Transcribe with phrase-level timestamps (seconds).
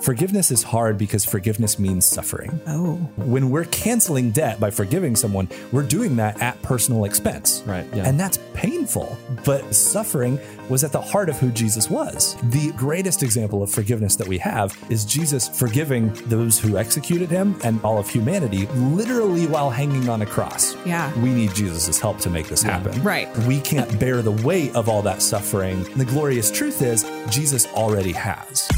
[0.00, 2.60] Forgiveness is hard because forgiveness means suffering.
[2.68, 2.94] Oh.
[3.16, 7.62] When we're canceling debt by forgiving someone, we're doing that at personal expense.
[7.66, 8.06] Right, yeah.
[8.06, 9.16] And that's painful.
[9.44, 10.38] But suffering
[10.68, 12.36] was at the heart of who Jesus was.
[12.50, 17.58] The greatest example of forgiveness that we have is Jesus forgiving those who executed him
[17.64, 20.76] and all of humanity, literally while hanging on a cross.
[20.86, 21.12] Yeah.
[21.20, 23.02] We need Jesus' help to make this happen.
[23.02, 23.36] Right.
[23.38, 25.82] We can't bear the weight of all that suffering.
[25.94, 28.68] The glorious truth is, Jesus already has.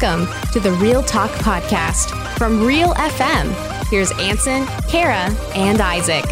[0.00, 3.52] Welcome to the Real Talk Podcast from Real FM.
[3.88, 6.24] Here's Ansen, Kara, and Isaac.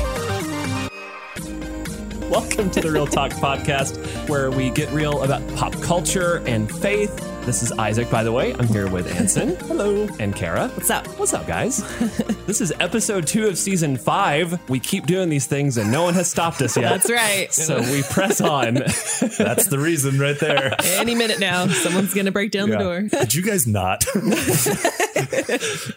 [2.31, 7.13] Welcome to the Real Talk Podcast, where we get real about pop culture and faith.
[7.49, 8.53] This is Isaac, by the way.
[8.53, 9.57] I'm here with Ansen.
[9.61, 10.07] Hello.
[10.21, 10.69] And Kara.
[10.69, 11.07] What's up?
[11.19, 11.79] What's up, guys?
[12.47, 14.69] this is episode two of season five.
[14.69, 16.91] We keep doing these things and no one has stopped us yet.
[16.91, 17.51] That's right.
[17.51, 18.75] So we press on.
[19.39, 20.77] That's the reason right there.
[20.99, 23.01] Any minute now, someone's going to break down the door.
[23.05, 24.05] Did you guys not?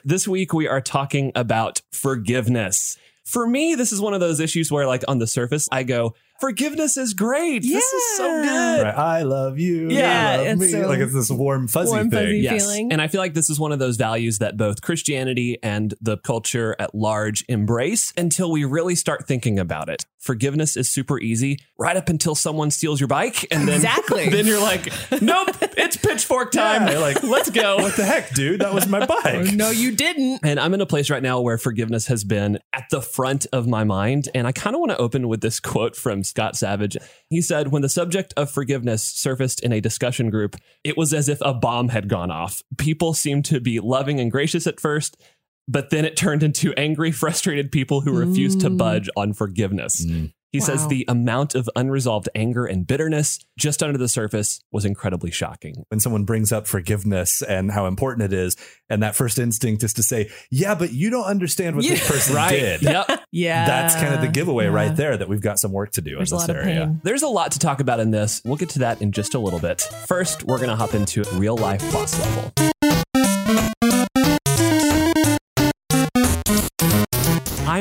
[0.06, 2.98] this week we are talking about forgiveness.
[3.26, 6.16] For me, this is one of those issues where, like, on the surface, I go,
[6.42, 7.62] forgiveness is great.
[7.62, 8.84] This is so good.
[8.84, 8.98] right.
[8.98, 9.90] I love you.
[9.90, 10.68] Yeah, I love it's me.
[10.72, 12.26] so like it's this warm, fuzzy warm, thing.
[12.26, 12.40] fuzzy.
[12.40, 12.66] Yes.
[12.66, 12.92] feeling.
[12.92, 16.18] And I feel like this is one of those values that both Christianity and the
[16.18, 20.06] culture at large embrace until we really start thinking about it.
[20.22, 23.48] Forgiveness is super easy right up until someone steals your bike.
[23.52, 24.30] And then, Exactly.
[24.30, 24.86] then you're like,
[25.20, 26.84] nope, it's pitchfork time.
[26.84, 27.78] Yeah, you're like, let's go.
[27.82, 28.62] What the heck, dude?
[28.62, 29.54] That was my bike.
[29.54, 30.42] No, you didn't.
[30.44, 33.68] And I'm in a place right now where forgiveness has been at the front of
[33.68, 34.30] my mind.
[34.36, 36.98] And I kind of want to open with this quote from Scott Savage.
[37.30, 41.28] He said, When the subject of forgiveness surfaced in a discussion group, it was as
[41.28, 42.62] if a bomb had gone off.
[42.78, 45.20] People seemed to be loving and gracious at first,
[45.68, 48.78] but then it turned into angry, frustrated people who refused to Mm.
[48.78, 50.06] budge on forgiveness.
[50.06, 50.34] Mm.
[50.54, 55.32] He says the amount of unresolved anger and bitterness just under the surface was incredibly
[55.32, 55.86] shocking.
[55.88, 58.58] When someone brings up forgiveness and how important it is,
[58.90, 62.06] and that first instinct is to say, "Yeah, but you don't understand what this Yeah.
[62.08, 63.08] person did." yep.
[63.32, 63.66] Yeah.
[63.66, 64.72] That's kind of the giveaway Yeah.
[64.72, 66.98] right there that we've got some work to do There's in this area.
[67.02, 68.42] There's a lot to talk about in this.
[68.44, 69.80] We'll get to that in just a little bit.
[70.06, 72.71] First, we're going to hop into real life boss level.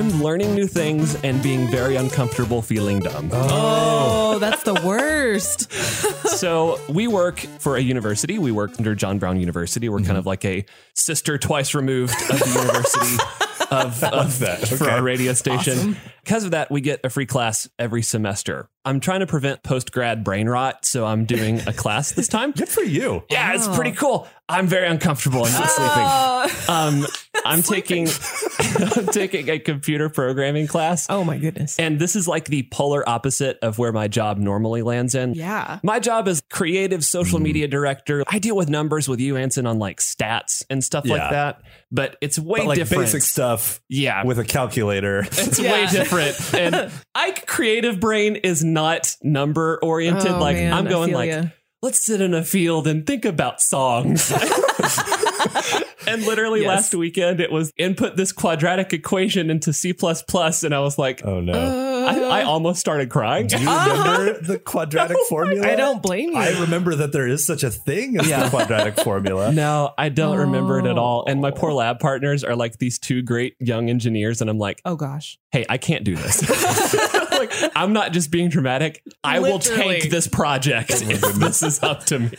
[0.00, 3.28] I'm learning new things and being very uncomfortable feeling dumb.
[3.34, 5.70] Oh, that's the worst.
[6.38, 8.38] so, we work for a university.
[8.38, 9.90] We work under John Brown University.
[9.90, 13.16] We're kind of like a sister twice removed of the university
[13.70, 14.66] of, of that.
[14.68, 14.90] for Okay.
[14.90, 15.98] our radio station.
[16.24, 18.68] Because of that, we get a free class every semester.
[18.84, 22.52] I'm trying to prevent post grad brain rot, so I'm doing a class this time.
[22.52, 23.22] Good for you.
[23.30, 24.26] Yeah, it's pretty cool.
[24.48, 25.44] I'm very uncomfortable.
[25.44, 26.02] I'm not sleeping.
[26.02, 26.26] Uh,
[26.68, 27.06] Um,
[27.44, 28.08] I'm taking
[28.58, 31.78] I'm taking a computer programming class, oh my goodness.
[31.78, 35.34] and this is like the polar opposite of where my job normally lands in.
[35.34, 35.80] Yeah.
[35.82, 38.24] My job is creative social media director.
[38.28, 41.62] I deal with numbers with you, Ansen, on like stats and stuff like that.
[41.92, 43.02] But it's way But like different.
[43.04, 45.20] basic stuff yeah, with a calculator.
[45.30, 45.72] it's Yeah.
[45.72, 46.09] way different.
[46.54, 50.32] And I creative brain is not number oriented.
[50.32, 51.44] Oh, like man, I'm going like ya.
[51.82, 54.32] let's sit in a field and think about songs.
[56.06, 56.68] and literally Yes.
[56.68, 61.40] last weekend it was input this quadratic equation into C and I was like, oh
[61.40, 62.06] no.
[62.06, 62.48] I, I uh.
[62.48, 63.46] almost started crying.
[63.46, 65.66] Do you remember the quadratic oh formula?
[65.66, 66.36] I don't blame you.
[66.36, 68.44] I remember that there is such a thing as Yeah.
[68.44, 69.52] the quadratic formula.
[69.60, 71.24] No, I don't remember it at all.
[71.26, 71.54] And my Oh.
[71.54, 75.38] poor lab partners are like these two great young engineers, and I'm like, oh gosh.
[75.52, 76.40] hey, I can't do this.
[77.40, 79.02] Like, I'm not just being dramatic.
[79.24, 82.30] I will take this project if this is up to me.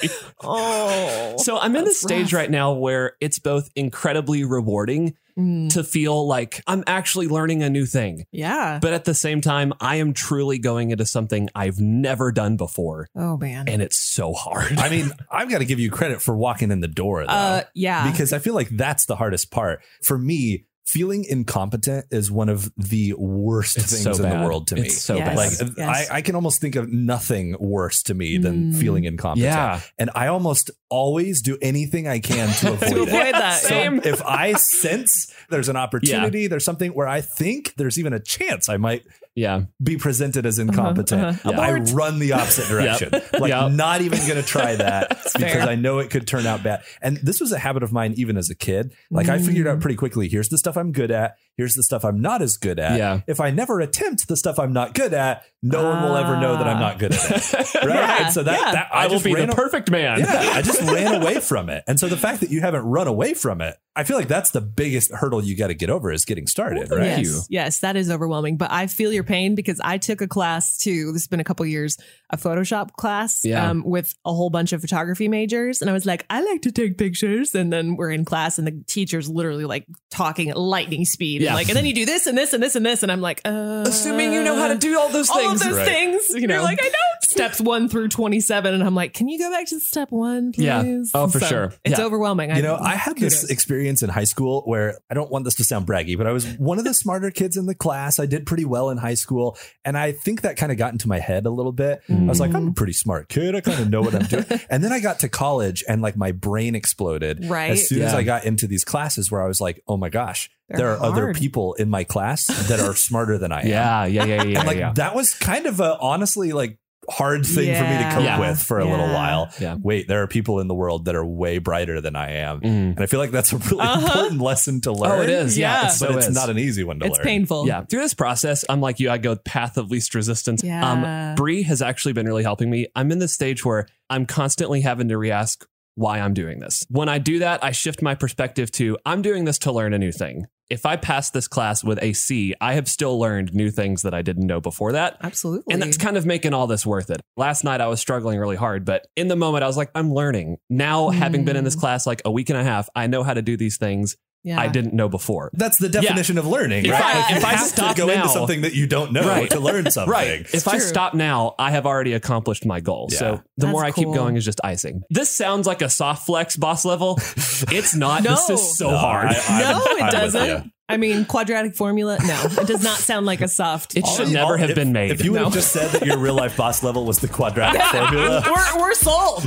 [0.41, 1.35] Oh.
[1.37, 6.27] So I'm in this stage right now where it's both incredibly rewarding Mm, to feel
[6.27, 8.25] like I'm actually learning a new thing.
[8.33, 8.79] yeah.
[8.81, 13.07] But at the same time, I am truly going into something I've never done before.
[13.15, 13.69] oh man.
[13.69, 14.77] And it's so hard.
[14.77, 17.31] I mean, I've got to give you credit for walking in the door, though.
[17.31, 18.11] uh yeah.
[18.11, 19.81] because I feel like that's the hardest part.
[20.03, 24.41] For me, feeling incompetent is one of the worst It's things so in bad.
[24.41, 24.81] the world to me.
[24.81, 25.27] It's so Yes.
[25.27, 25.37] bad.
[25.69, 26.09] like Yes.
[26.11, 28.79] I, I can almost think of nothing worse to me than Mm.
[28.79, 29.53] feeling incompetent.
[29.53, 29.79] Yeah.
[29.97, 33.07] And I almost always do anything I can to avoid to it.
[33.07, 33.61] avoid that.
[33.61, 34.01] So Same.
[34.03, 38.67] if I sense there's an opportunity, there's something where I think there's even a chance
[38.67, 39.03] I might
[39.35, 39.63] yeah.
[39.81, 41.59] be presented as incompetent, uh-huh.
[41.61, 43.09] I run the opposite direction.
[43.39, 43.71] Like, Yep.
[43.73, 45.61] not even going to try that because fair.
[45.61, 46.83] I know it could turn out bad.
[47.01, 48.93] And this was a habit of mine even as a kid.
[49.09, 49.71] Like, I figured Mm.
[49.71, 52.57] out pretty quickly here's the stuff I'm good at, here's the stuff I'm not as
[52.57, 52.97] good at.
[52.97, 53.21] Yeah.
[53.27, 56.57] If I never attempt the stuff I'm not good at, no one will ever know
[56.57, 57.73] that I'm not good at it.
[57.75, 57.85] Right.
[58.01, 58.71] Yeah, And so that, yeah.
[58.71, 60.19] that I, will be the a- perfect man.
[60.19, 61.83] yeah, I just ran away from it.
[61.87, 64.51] And so the fact that you haven't run away from it I feel like that's
[64.51, 67.07] the biggest hurdle you got to get over is getting started, Well, right?
[67.07, 67.41] yes, you.
[67.49, 68.55] yes, that is overwhelming.
[68.55, 71.07] But I feel your pain because I took a class too.
[71.11, 71.97] This has been a couple years,
[72.29, 73.69] a Photoshop class Yeah.
[73.69, 76.71] um, with a whole bunch of photography majors, and I was like, I like to
[76.71, 77.53] take pictures.
[77.53, 81.57] And then we're in class, and the teacher's literally like talking at lightning speed, Yeah.
[81.57, 83.21] and like, and then you do this and this and this and this, and I'm
[83.21, 85.61] like, uh, Assuming you know how to do all those all things.
[85.61, 85.87] of those Right.
[85.87, 86.23] things.
[86.29, 89.27] You know, You're like I know steps one through twenty seven, and I'm like, can
[89.27, 90.63] you go back to step one, please?
[90.65, 91.01] Yeah.
[91.13, 91.73] Oh, for sure.
[91.85, 92.05] It's Yeah.
[92.05, 92.55] overwhelming.
[92.55, 95.63] You know, I had this experience in high school where I don't want this to
[95.63, 98.19] sound braggy, but I was one of the smarter kids in the class.
[98.19, 99.57] I did pretty well in high school.
[99.85, 102.01] And I think that kind of got into my head a little bit.
[102.09, 103.55] I was like, I'm a pretty smart kid.
[103.55, 104.45] I kind of know what I'm doing.
[104.69, 107.45] and then I got to college and like my brain exploded.
[107.45, 107.71] Right.
[107.71, 110.49] As soon as I got into these classes where I was like, oh my gosh,
[110.77, 113.67] They're there are other people in my class that are smarter than I am.
[113.67, 114.93] Yeah, yeah, yeah, yeah, And like yeah.
[114.93, 116.77] that was kind of a honestly like
[117.09, 118.13] hard thing for me to Yeah.
[118.13, 118.39] cope Yeah.
[118.39, 119.51] with for a little while.
[119.59, 119.75] Yeah.
[119.81, 122.61] Wait, there are people in the world that are way brighter than I am.
[122.61, 122.65] Mm.
[122.91, 124.05] And I feel like that's a really Uh-huh.
[124.05, 125.19] important lesson to learn.
[125.19, 125.57] Oh, it is.
[125.57, 125.87] Yeah, Yeah.
[125.87, 126.35] it so But it's is.
[126.35, 127.21] not an easy one to it's learn.
[127.21, 127.67] It's painful.
[127.67, 129.09] Yeah, through this process, I'm like you.
[129.09, 130.63] I go path of least resistance.
[130.63, 130.89] Yeah.
[131.31, 132.87] Um, Bree has actually been really helping me.
[132.95, 135.65] I'm in this stage where I'm constantly having to re-ask
[135.95, 136.85] why I'm doing this.
[136.89, 139.99] When I do that, I shift my perspective to I'm doing this to learn a
[139.99, 140.45] new thing.
[140.71, 144.13] If I pass this class with a C, I have still learned new things that
[144.13, 145.17] I didn't know before that.
[145.21, 145.73] Absolutely.
[145.73, 147.19] And that's kind of making all this worth it.
[147.35, 150.13] Last night I was struggling really hard, but in the moment I was like, I'm
[150.13, 150.57] learning.
[150.69, 151.81] Now, having been in this Mm.
[151.81, 154.59] class like a week and a half, I know how to do these things yeah.
[154.59, 155.49] I didn't know before.
[155.53, 157.03] That's the definition of learning, If right?
[157.03, 159.11] I- Like, you if I have stop to go now- into something that you don't
[159.13, 159.49] know Right.
[159.51, 160.11] to learn something.
[160.11, 160.45] Right.
[160.53, 163.07] If I stop now, I have already accomplished my goal.
[163.11, 163.17] Yeah.
[163.19, 165.03] So the That's more I keep going is just icing.
[165.09, 167.19] This sounds like a soft flex boss level.
[167.71, 168.23] It's not.
[168.23, 168.31] No.
[168.31, 169.27] This is so No, hard.
[169.29, 170.71] I- I'm- no, it I'm doesn't.
[170.89, 172.17] I mean, quadratic formula.
[172.25, 173.95] No, it does not sound like a soft.
[173.95, 175.11] It should All- never all- have if- been made.
[175.11, 177.81] If you would have just said that your real life boss level was the quadratic
[177.91, 178.43] formula.
[178.45, 179.45] we're we're sold.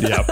[0.00, 0.30] Yep.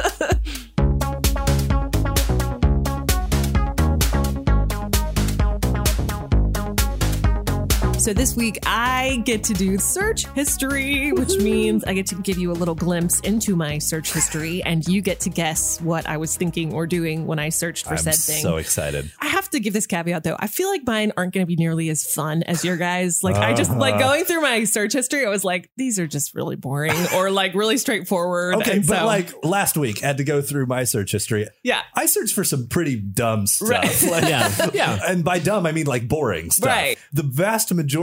[8.06, 12.38] So this week I get to do search history, which means I get to give
[12.38, 16.16] you a little glimpse into my search history, and you get to guess what I
[16.16, 18.06] was thinking or doing when I searched for said things.
[18.06, 18.42] I'm said thing.
[18.44, 19.10] so excited.
[19.20, 20.36] I have to give this caveat though.
[20.38, 23.24] I feel like mine aren't going to be nearly as fun as your guys.
[23.24, 24.04] Like I just like Uh-huh.
[24.04, 25.26] going through my search history.
[25.26, 28.54] I was like, these are just really boring or like really straightforward.
[28.58, 31.48] Okay, And but so- like last week, I had to go through my search history.
[31.64, 33.68] yeah, I searched for some pretty dumb stuff.
[33.68, 34.02] Right.
[34.12, 34.70] Like- Yeah.
[34.72, 34.98] Yeah.
[35.08, 36.68] And by dumb, I mean like boring stuff.
[36.68, 36.98] Right.
[37.12, 37.95] The vast majority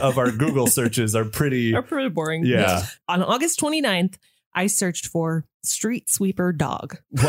[0.00, 1.74] of our Google searches are pretty.
[1.76, 2.44] are pretty boring.
[2.44, 2.82] Yeah.
[3.08, 4.14] On August 29th,
[4.54, 6.98] I searched for street sweeper dog.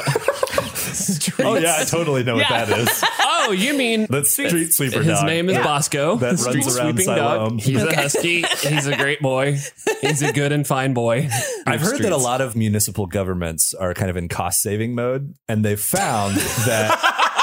[1.39, 2.61] Oh, yeah, I totally know Yeah.
[2.61, 3.03] what that is.
[3.49, 5.25] Oh, you mean That's street sweeper his dog.
[5.25, 5.63] name is Yeah.
[5.63, 6.15] Bosco.
[6.17, 7.49] That Street runs around sweeping Siloam.
[7.57, 7.59] dog.
[7.61, 8.41] He's a husky.
[8.41, 9.57] He's a great boy.
[10.01, 11.29] He's a good and fine boy.
[11.65, 15.33] I've heard that a lot of municipal governments are kind of in cost saving mode,
[15.47, 17.36] and they've found that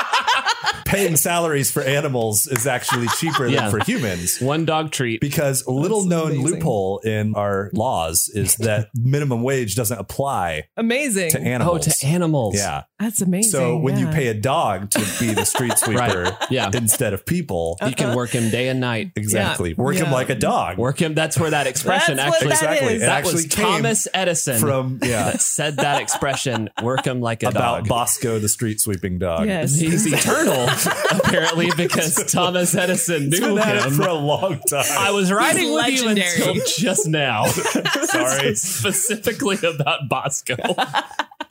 [0.94, 3.68] paying salaries for animals is actually cheaper Yeah.
[3.68, 4.38] than for humans.
[4.40, 5.20] One dog treat.
[5.20, 6.44] Because a little That's known amazing.
[6.56, 11.30] loophole in our laws is that minimum wage doesn't apply Amazing.
[11.30, 11.86] to animals.
[11.86, 12.56] Oh, to animals.
[12.56, 12.82] Yeah.
[13.00, 13.50] That's amazing.
[13.50, 15.94] So when you pay a dog to be the street sweeper
[16.24, 16.32] Right.
[16.50, 16.70] Yeah.
[16.72, 19.12] instead of people, You can work him day and night.
[19.16, 20.78] exactly, work him like a dog.
[20.78, 21.14] Work him.
[21.14, 22.48] That's where that expression That's what actually.
[22.50, 22.94] that exactly.
[22.94, 23.02] is.
[23.02, 26.70] It that actually was came Thomas Edison from yeah that said that expression.
[26.82, 27.56] Work him like a dog.
[27.56, 27.88] about dog.
[27.88, 29.46] Bosco the street sweeping dog.
[29.46, 29.78] Yes.
[29.78, 30.66] He's eternal,
[31.10, 33.92] apparently, because Thomas Edison It's knew been at it him.
[33.92, 34.84] for a long time.
[34.98, 36.40] I was riding with you legendary.
[36.40, 37.46] until just now.
[38.04, 38.54] Sorry.
[38.54, 40.56] Specifically about Bosco.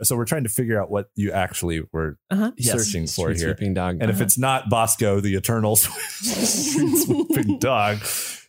[0.01, 2.51] so we're trying to figure out what you actually were Uh-huh.
[2.59, 3.55] searching for Street here.
[3.55, 3.97] sweeping dog.
[4.01, 7.99] And if it's not Bosco, the eternal street sweeping dog.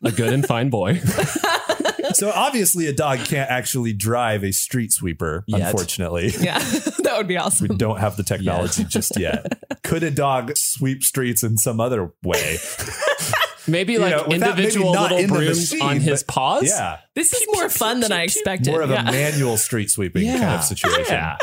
[0.02, 1.00] a good and fine boy.
[2.14, 5.44] So obviously, a dog can't actually drive a street sweeper.
[5.46, 5.61] Yet.
[5.62, 6.58] Unfortunately, Yeah,
[7.02, 7.68] that would be awesome.
[7.68, 9.46] we don't have the technology just yet.
[9.82, 12.58] Could a dog sweep streets in some other way?
[13.66, 16.64] Maybe You like know, without- maybe individual little in brooms machine, on his paws.
[16.68, 18.70] Yeah, This is more fun than I expected.
[18.70, 21.04] more of a manual street sweeping kind of situation.
[21.14, 21.37] Yeah.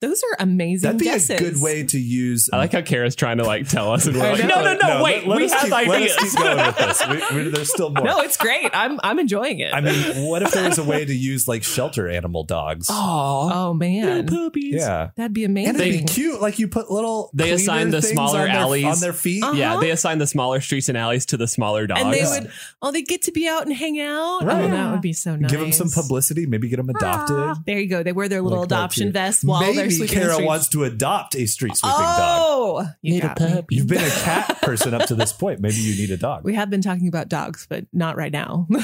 [0.00, 1.30] Those are amazing That'd be guesses.
[1.30, 2.50] a good way to use.
[2.52, 4.62] I like how Kara's trying to like tell us, and we're like, know.
[4.62, 5.88] no, no, no, wait, let- let we have keep, ideas.
[6.16, 7.08] Let us keep going with this.
[7.32, 8.04] We, we, there's still more.
[8.04, 8.70] No, it's great.
[8.74, 9.72] I'm I'm enjoying it.
[9.72, 12.86] I mean, what if there was a way to use like shelter animal dogs?
[12.90, 14.74] Oh, oh man, puppies.
[14.74, 15.10] yeah.
[15.16, 15.76] that'd be amazing.
[15.76, 16.38] And it'd be cute.
[16.40, 17.30] Like you put little.
[17.32, 18.84] They assign the smaller on their, alleys.
[18.84, 19.42] on their feet.
[19.42, 19.54] Uh-huh.
[19.54, 22.02] Yeah, they assign the smaller streets and alleys to the smaller dogs.
[22.02, 22.50] and they would,
[22.82, 24.40] oh, they get to be out and hang out.
[24.42, 25.50] Oh, that would be so nice.
[25.50, 26.44] Give them some publicity.
[26.44, 27.36] Maybe get them adopted.
[27.38, 28.02] Ah, there you go.
[28.02, 29.12] They wear their little Like adoption too.
[29.12, 32.38] vests while they're Maybe sweeping Kara wants to adopt a street sweeping dog.
[32.42, 33.62] oh, you got me.
[33.70, 35.60] You've been a cat person up to this point.
[35.60, 36.44] Maybe you need a dog.
[36.44, 38.66] We have been talking about dogs, but not right now.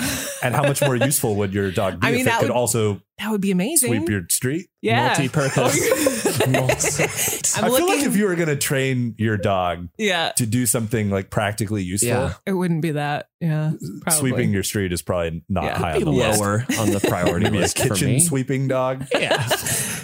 [0.42, 2.50] And how much more useful would your dog be I mean, if it could would-
[2.52, 3.90] also that would be amazing.
[3.94, 4.70] sweep your street?
[4.80, 5.08] yeah.
[5.08, 5.78] multi-purpose.
[5.92, 5.99] Oh,
[6.46, 7.86] I'm I feel looking.
[7.88, 11.82] like if you were going to train your dog yeah, to do something like practically
[11.82, 12.34] useful, Yeah.
[12.46, 13.28] it wouldn't be that.
[13.40, 13.72] Yeah,
[14.02, 14.18] probably.
[14.18, 15.78] sweeping your street is probably not Yeah.
[15.78, 16.40] high Be on the list.
[16.40, 18.20] lower on the priority Maybe a list for kitchen me.
[18.20, 19.06] sweeping dog.
[19.18, 19.46] Yeah.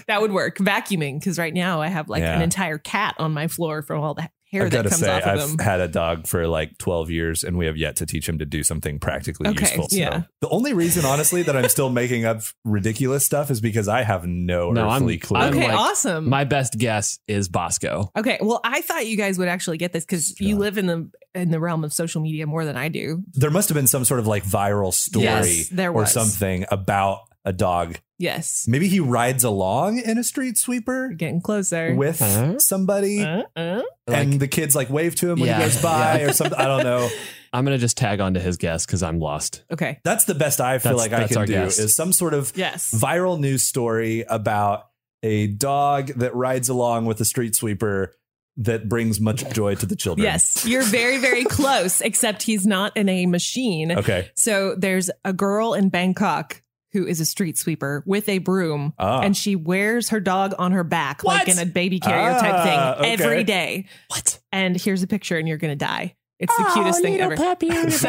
[0.09, 0.59] that would work.
[0.59, 2.35] Vacuuming because right now I have like Yeah.
[2.37, 5.01] an entire cat on my floor from all the hair I've that got to comes
[5.01, 5.59] say, off of I've them.
[5.59, 8.45] had a dog for like 12 years and we have yet to teach him to
[8.47, 9.89] do something practically Okay, useful.
[9.89, 10.23] So yeah.
[10.41, 14.25] the only reason, honestly, that I'm still making up ridiculous stuff is because I have
[14.27, 15.39] no, No, I'm- earthly clue.
[15.39, 16.29] I'm Okay, like- awesome.
[16.29, 18.11] My best guess is Bosco.
[18.17, 20.55] okay, well, I thought you guys would actually get this because you Yeah.
[20.57, 23.23] live in the in the realm of social media more than I do.
[23.35, 26.13] there must have been some sort of like viral story Yes, there or was.
[26.13, 27.99] something about a dog.
[28.19, 31.95] Yes, Maybe he rides along in a street sweeper We're getting closer.
[31.95, 32.59] with Huh?
[32.59, 33.23] somebody.
[33.23, 33.83] Uh, uh.
[34.09, 36.27] and the kids like wave to him when Yeah, he goes by yeah.
[36.29, 36.59] or something.
[36.59, 37.09] I don't know.
[37.53, 39.65] I'm gonna just tag on to his guess because I'm lost.
[39.71, 40.01] Okay.
[40.05, 41.79] That's the best I feel That's- like I can do guess.
[41.79, 42.91] is some sort of Yes.
[42.95, 44.87] viral news story about
[45.23, 48.15] a dog that rides along with a street sweeper
[48.59, 50.25] that brings much joy to the children.
[50.25, 53.93] Yes, you're very, very close, except he's not in a machine.
[53.93, 54.31] Okay.
[54.35, 56.63] So there's a girl in Bangkok
[56.97, 59.21] who is a street sweeper with a broom, Ah.
[59.21, 62.65] and she wears her dog on her back, like in a baby carrier Ah, type
[62.65, 62.79] thing,
[63.15, 63.23] okay.
[63.25, 63.85] every day.
[64.09, 64.39] What?
[64.53, 66.15] And here's a picture, and you're gonna die.
[66.39, 67.37] It's Oh, the cutest thing ever.
[67.91, 68.09] So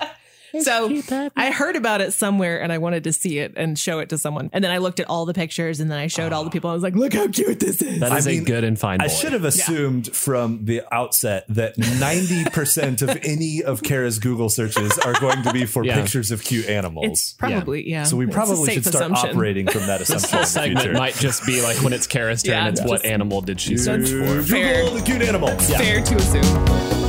[0.54, 4.18] I heard about it somewhere and I wanted to see it and show it to
[4.18, 4.50] someone.
[4.52, 6.52] And then I looked at all the pictures and then I showed all the ah.
[6.52, 6.70] people.
[6.70, 8.00] I was like, look how cute this is.
[8.00, 9.04] That I mean, a good and fine boy.
[9.04, 14.98] I should have assumed from the outset that 90% of any of Kara's Google searches
[14.98, 16.00] are going to be for Yeah.
[16.00, 17.06] pictures of cute animals.
[17.06, 18.04] it's probably, yeah.
[18.04, 19.30] so we It's probably should start assumption.
[19.30, 20.98] operating from that This assumption whole in the segment future.
[20.98, 23.76] might just be like when it's Kara's turn, Yeah, it's just- what animal did she
[23.76, 24.18] search for?
[24.18, 24.90] Google Fair.
[24.90, 25.68] the cute animals.
[25.70, 27.07] Fair to assume.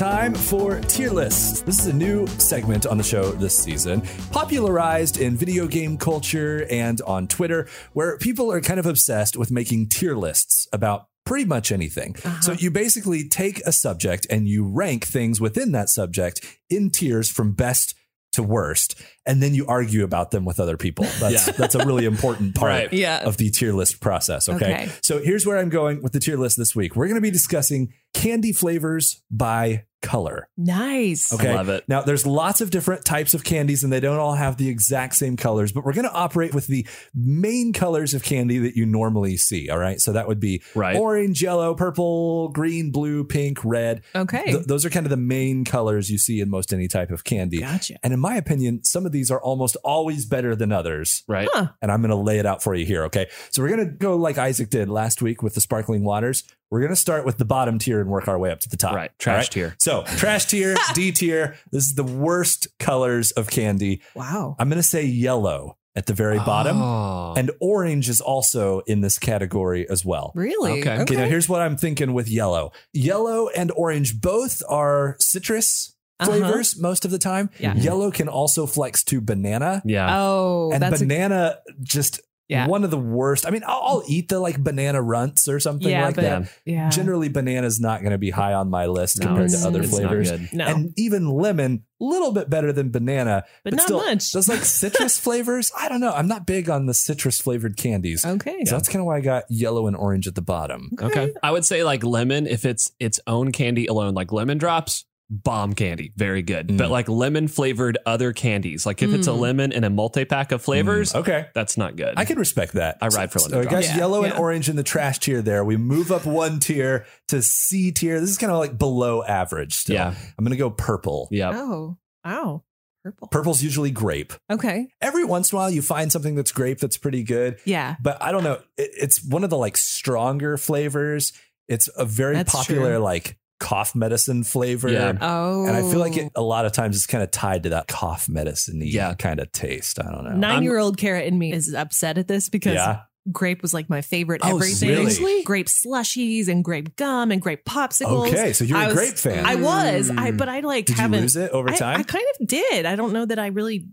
[0.00, 1.60] Time for tier lists.
[1.60, 6.66] This is a new segment on the show this season, popularized in video game culture
[6.70, 11.44] and on Twitter, where people are kind of obsessed with making tier lists about pretty
[11.44, 12.16] much anything.
[12.24, 12.40] Uh-huh.
[12.40, 17.30] So you basically take a subject and you rank things within that subject in tiers
[17.30, 17.94] from best
[18.32, 21.04] to worst, and then you argue about them with other people.
[21.20, 21.52] That's Yeah.
[21.58, 22.92] that's a really important part Right.
[22.94, 23.18] Yeah.
[23.18, 24.48] of the tier list process.
[24.48, 24.72] Okay?
[24.72, 24.88] Okay.
[25.02, 26.96] So here's where I'm going with the tier list this week.
[26.96, 30.48] We're going to be discussing candy flavors by color.
[30.56, 31.32] Nice.
[31.32, 31.50] Okay.
[31.50, 31.84] I love it.
[31.88, 35.14] Now, there's lots of different types of candies, and they don't all have the exact
[35.16, 38.86] same colors, but we're going to operate with the main colors of candy that you
[38.86, 39.68] normally see.
[39.70, 40.00] All right.
[40.00, 40.96] So that would be Right.
[40.96, 44.02] orange, yellow, purple, green, blue, pink, red.
[44.14, 44.44] Okay.
[44.44, 47.24] Th- those are kind of the main colors you see in most any type of
[47.24, 47.60] candy.
[47.60, 47.94] Gotcha.
[48.02, 51.22] And in my opinion, some of these are almost always better than others.
[51.28, 51.48] Right.
[51.52, 51.68] Huh.
[51.82, 53.04] And I'm going to lay it out for you here.
[53.04, 53.28] Okay.
[53.50, 56.44] So we're going to go like Isaac did last week with the sparkling waters.
[56.70, 58.76] We're going to start with the bottom tier and work our way up to the
[58.76, 58.94] top.
[58.94, 59.10] Right.
[59.18, 59.74] Trash All tier.
[59.78, 61.56] So trash tier, D tier.
[61.72, 64.02] This is the worst colors of candy.
[64.14, 64.54] Wow.
[64.58, 66.76] I'm going to say yellow at the very bottom.
[66.80, 67.34] Oh.
[67.36, 70.30] And orange is also in this category as well.
[70.36, 70.80] Really?
[70.80, 71.00] Okay.
[71.00, 72.70] Okay, now here's what I'm thinking with yellow.
[72.92, 76.30] Yellow and orange both are citrus Uh-huh.
[76.30, 77.50] flavors most of the time.
[77.58, 77.74] Yeah.
[77.74, 79.82] Yellow can also flex to banana.
[79.84, 80.16] yeah.
[80.20, 82.66] Oh, and that's a, banana just Yeah.
[82.66, 83.46] one of the worst.
[83.46, 86.52] I mean, I'll, I'll eat the like banana runts or something Yeah, like but- that.
[86.64, 86.90] yeah.
[86.90, 90.32] Generally, banana's not going to be high on my list No, compared to other flavors.
[90.52, 90.66] no.
[90.66, 94.32] And even lemon, a little bit better than banana, But not still, much.
[94.32, 96.12] Those like citrus flavors, I don't know.
[96.12, 98.24] I'm not big on the citrus flavored candies.
[98.26, 98.64] okay.
[98.64, 100.90] So that's kind of why I got yellow and orange at the bottom.
[101.00, 101.32] Okay.
[101.42, 105.74] I would say like lemon, if it's its own candy alone, like lemon drops, bomb
[105.74, 106.68] candy, very good.
[106.68, 106.76] Mm.
[106.78, 109.38] But like lemon flavored other candies, like if it's a Mm.
[109.38, 111.46] lemon in a multi pack of flavors, Okay.
[111.54, 112.14] that's not good.
[112.16, 112.98] I can respect that.
[113.00, 113.96] I ride for So lemon I guess drops.
[113.98, 115.64] yellow Yeah, and orange in the trash tier there.
[115.64, 118.20] We move up one tier to C tier.
[118.20, 119.94] This is kind of like below average still.
[119.94, 120.14] Yeah.
[120.38, 121.28] I'm going to go purple.
[121.30, 121.52] yeah.
[121.54, 121.96] Oh.
[122.24, 122.64] Wow.
[123.04, 123.28] Purple.
[123.28, 124.34] Purple's usually grape.
[124.52, 124.88] Okay.
[125.00, 127.56] Every once in a while, you find something that's grape that's pretty good.
[127.64, 127.96] Yeah.
[128.02, 128.58] But I don't know.
[128.76, 131.32] It, it's one of the like stronger flavors.
[131.66, 132.98] It's a very That's popular true.
[132.98, 134.88] like cough medicine flavor.
[134.88, 135.12] Yeah.
[135.20, 135.66] Oh.
[135.66, 137.86] And I feel like it a lot of times it's kind of tied to that
[137.86, 139.14] cough medicine Yeah.
[139.14, 140.00] kind of taste.
[140.00, 140.34] I don't know.
[140.34, 143.02] Nine year old Kara in me is upset at this because yeah.
[143.30, 144.88] grape was like my favorite Oh, everything.
[144.88, 145.42] really?
[145.44, 148.28] Grape slushies and grape gum and grape popsicles.
[148.28, 148.52] Okay.
[148.54, 149.46] So you're I a was- grape fan.
[149.46, 150.10] I was.
[150.10, 152.00] I but I like Did you haven't lose it over I, time?
[152.00, 152.86] I kind of did.
[152.86, 153.86] I don't know that I really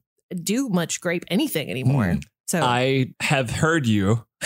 [0.44, 2.14] do much grape anything anymore.
[2.14, 2.20] Hmm.
[2.48, 4.24] So I have heard you,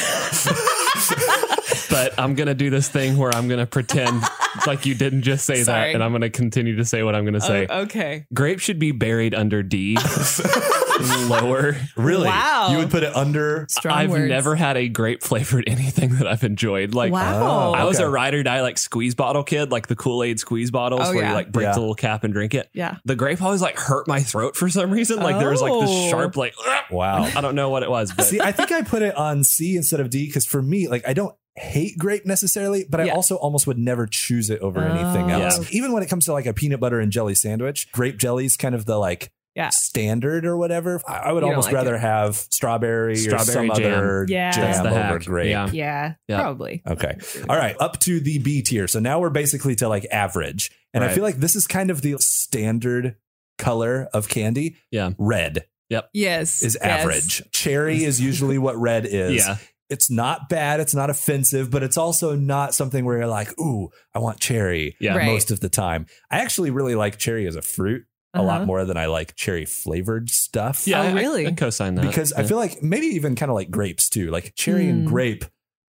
[1.91, 4.24] but I'm going to do this thing where I'm going to pretend
[4.55, 5.89] It's like you didn't just say Sorry.
[5.89, 7.67] that, and I'm going to continue to say what I'm going to say.
[7.69, 8.25] Oh, okay.
[8.33, 9.98] Grape should be buried under D,
[11.27, 11.75] lower.
[11.95, 12.27] Really?
[12.27, 12.69] Wow.
[12.71, 13.65] You would put it under.
[13.69, 14.29] Strong I've words.
[14.29, 16.93] never had a grape flavored anything that I've enjoyed.
[16.93, 17.69] Like, wow.
[17.69, 18.12] Oh, I was a Okay.
[18.12, 21.24] ride or die like squeeze bottle kid, like the Kool Aid squeeze bottles Oh, where
[21.24, 21.29] yeah.
[21.29, 21.74] you like break Yeah.
[21.74, 22.69] the little cap and drink it.
[22.74, 22.98] yeah.
[23.05, 25.17] The grape always like hurt my throat for some reason.
[25.17, 26.10] Like there was like this Oh.
[26.10, 26.53] sharp, like,
[26.89, 27.24] Wow.
[27.36, 29.75] I don't know what it was, but See, I think I put it on C
[29.75, 33.36] instead of D because for me, like, I don't hate grape necessarily, but I also
[33.36, 34.88] almost would never choose it over Oh.
[34.88, 35.60] anything else.
[35.60, 35.77] Yeah.
[35.77, 38.55] Even when it comes to like a peanut butter and jelly sandwich, grape jelly is
[38.58, 39.70] kind of the like Yeah.
[39.70, 41.01] standard or whatever.
[41.05, 42.00] I, I would You almost like rather it.
[42.00, 43.93] have strawberry, or Strawberry some jam.
[43.93, 44.51] other Yeah.
[44.51, 45.25] jam That's the over hack.
[45.25, 45.50] grape.
[45.50, 45.70] Yeah.
[45.74, 46.13] Yeah.
[46.29, 46.41] Yeah.
[46.41, 46.81] Probably.
[46.88, 47.17] Okay.
[47.50, 47.75] All right.
[47.79, 48.88] Up to the B tier.
[48.88, 50.72] So now we're basically to like average.
[50.93, 53.15] And I feel like this is kind of the standard
[53.58, 54.77] color of candy.
[54.89, 55.12] Yeah.
[55.17, 56.10] Red Yep.
[56.13, 56.63] Yes.
[56.63, 57.01] is Yes.
[57.01, 57.43] average.
[57.51, 59.36] Cherry is usually what red is.
[59.46, 59.58] yeah.
[59.91, 60.79] It's not bad.
[60.79, 64.95] It's not offensive, but it's also not something where you're like, ooh, I want cherry
[65.00, 65.15] Yeah.
[65.17, 65.25] Right.
[65.25, 66.05] most of the time.
[66.31, 68.65] I actually really like cherry as a fruit a lot Uh-huh.
[68.65, 70.88] more than I like cherry flavored stuff.
[70.88, 71.01] Yeah.
[71.01, 71.45] Oh, I- I- really?
[71.48, 72.05] I, co-sign that.
[72.07, 74.31] Because I feel like maybe even kind of like grapes too.
[74.31, 75.10] Like cherry and Mm.
[75.10, 75.43] grape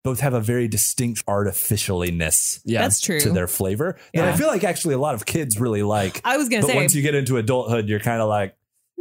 [0.05, 2.83] both have a very distinct artificialiness yeah.
[2.83, 3.21] That's true.
[3.21, 6.21] to their flavor that I feel like actually a lot of kids really like.
[6.25, 6.77] I was gonna But say.
[6.77, 8.55] once you get into adulthood, you're kind of like,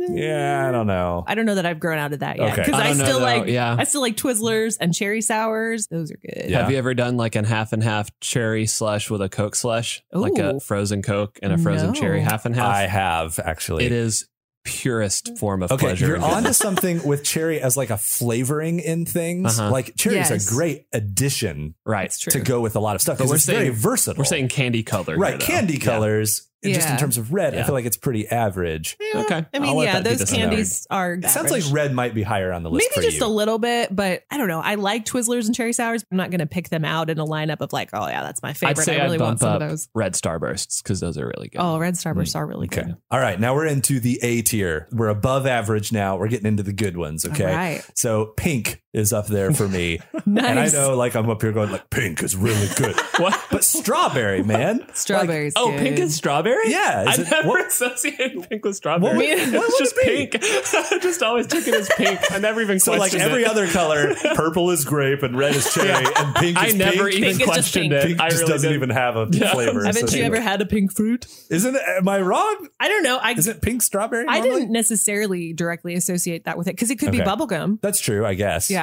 [0.10, 1.24] yeah, I don't know.
[1.28, 2.62] I don't know that I've grown out of that yet Okay.
[2.64, 3.26] because I I, don't know, still though.
[3.26, 3.76] like Yeah.
[3.78, 5.88] I still like Twizzlers and cherry sours.
[5.88, 6.50] Those are good.
[6.50, 6.62] Yeah.
[6.62, 10.02] Have you ever done like a half and half cherry slush with a Coke slush?
[10.12, 11.94] Like a frozen Coke and a frozen No.
[11.94, 12.74] cherry half and half?
[12.76, 13.86] I have actually.
[13.86, 14.28] it is
[14.64, 16.06] purest form of Okay, pleasure.
[16.06, 16.58] you're and onto goodness.
[16.60, 19.60] something with cherry as like a flavoring in things.
[19.60, 19.72] Uh-huh.
[19.72, 22.06] Like cherry is a great addition right.
[22.06, 22.32] It's true.
[22.34, 24.20] to go with a lot of stuff But because we're it's very saying- versatile.
[24.22, 25.18] We're saying candy color.
[25.18, 25.46] right here, though.
[25.46, 25.80] candy Yeah.
[25.80, 26.48] colors.
[26.64, 28.98] Just in terms of red, I feel like it's pretty average.
[29.00, 29.22] Yeah.
[29.22, 29.36] Okay.
[29.36, 31.14] I I'll mean, yeah, those candies are.
[31.14, 33.26] It sounds like red might be higher on the list Maybe for just you.
[33.26, 34.60] a little bit, but I don't know.
[34.60, 36.06] I like Twizzlers and cherry sours.
[36.12, 38.44] I'm not going to pick them out in a lineup of like, oh yeah, that's
[38.44, 38.80] my favorite.
[38.80, 39.90] I'd say I really I'd want bump some up of those.
[39.96, 41.60] red starbursts because those are really good.
[41.60, 42.36] Oh, red starbursts mm.
[42.36, 42.84] are really Okay.
[42.84, 42.98] good.
[43.10, 43.40] All right.
[43.40, 44.88] Now we're into the A tier.
[44.92, 46.18] We're above average now.
[46.18, 47.26] We're getting into the good ones.
[47.26, 47.46] Okay.
[47.46, 47.86] All right.
[47.96, 50.00] So pink is up there for me.
[50.26, 50.46] Nice.
[50.52, 52.96] And I know like I'm up here going like pink is really good.
[53.22, 53.40] What?
[53.52, 54.84] but strawberry, man.
[54.94, 55.54] Strawberries.
[55.56, 55.80] Oh, good.
[55.80, 56.72] pink is strawberry?
[56.72, 59.16] Yeah, I it- never what- associated pink with strawberry.
[59.16, 60.44] What would- it's what would just it pink.
[60.94, 62.20] I just always took it as pink.
[62.32, 63.48] I never even So like every it.
[63.48, 67.14] other color, purple is grape and red is cherry and pink I is never pink.
[67.16, 67.94] even Pink is questioned pink.
[68.04, 68.08] it.
[68.08, 68.84] Pink I just really doesn't didn't.
[68.84, 69.54] even have a Yeah.
[69.54, 69.84] flavor.
[69.86, 71.28] Haven't so- you ever had a pink fruit?
[71.52, 71.82] Isn't it?
[71.98, 72.68] Am I wrong?
[72.80, 73.18] I don't know.
[73.22, 74.26] I Is it pink strawberry?
[74.28, 74.62] I normally?
[74.62, 77.80] didn't necessarily directly associate that with it because it could be bubblegum.
[77.82, 78.70] That's true, I guess.
[78.72, 78.81] Yeah.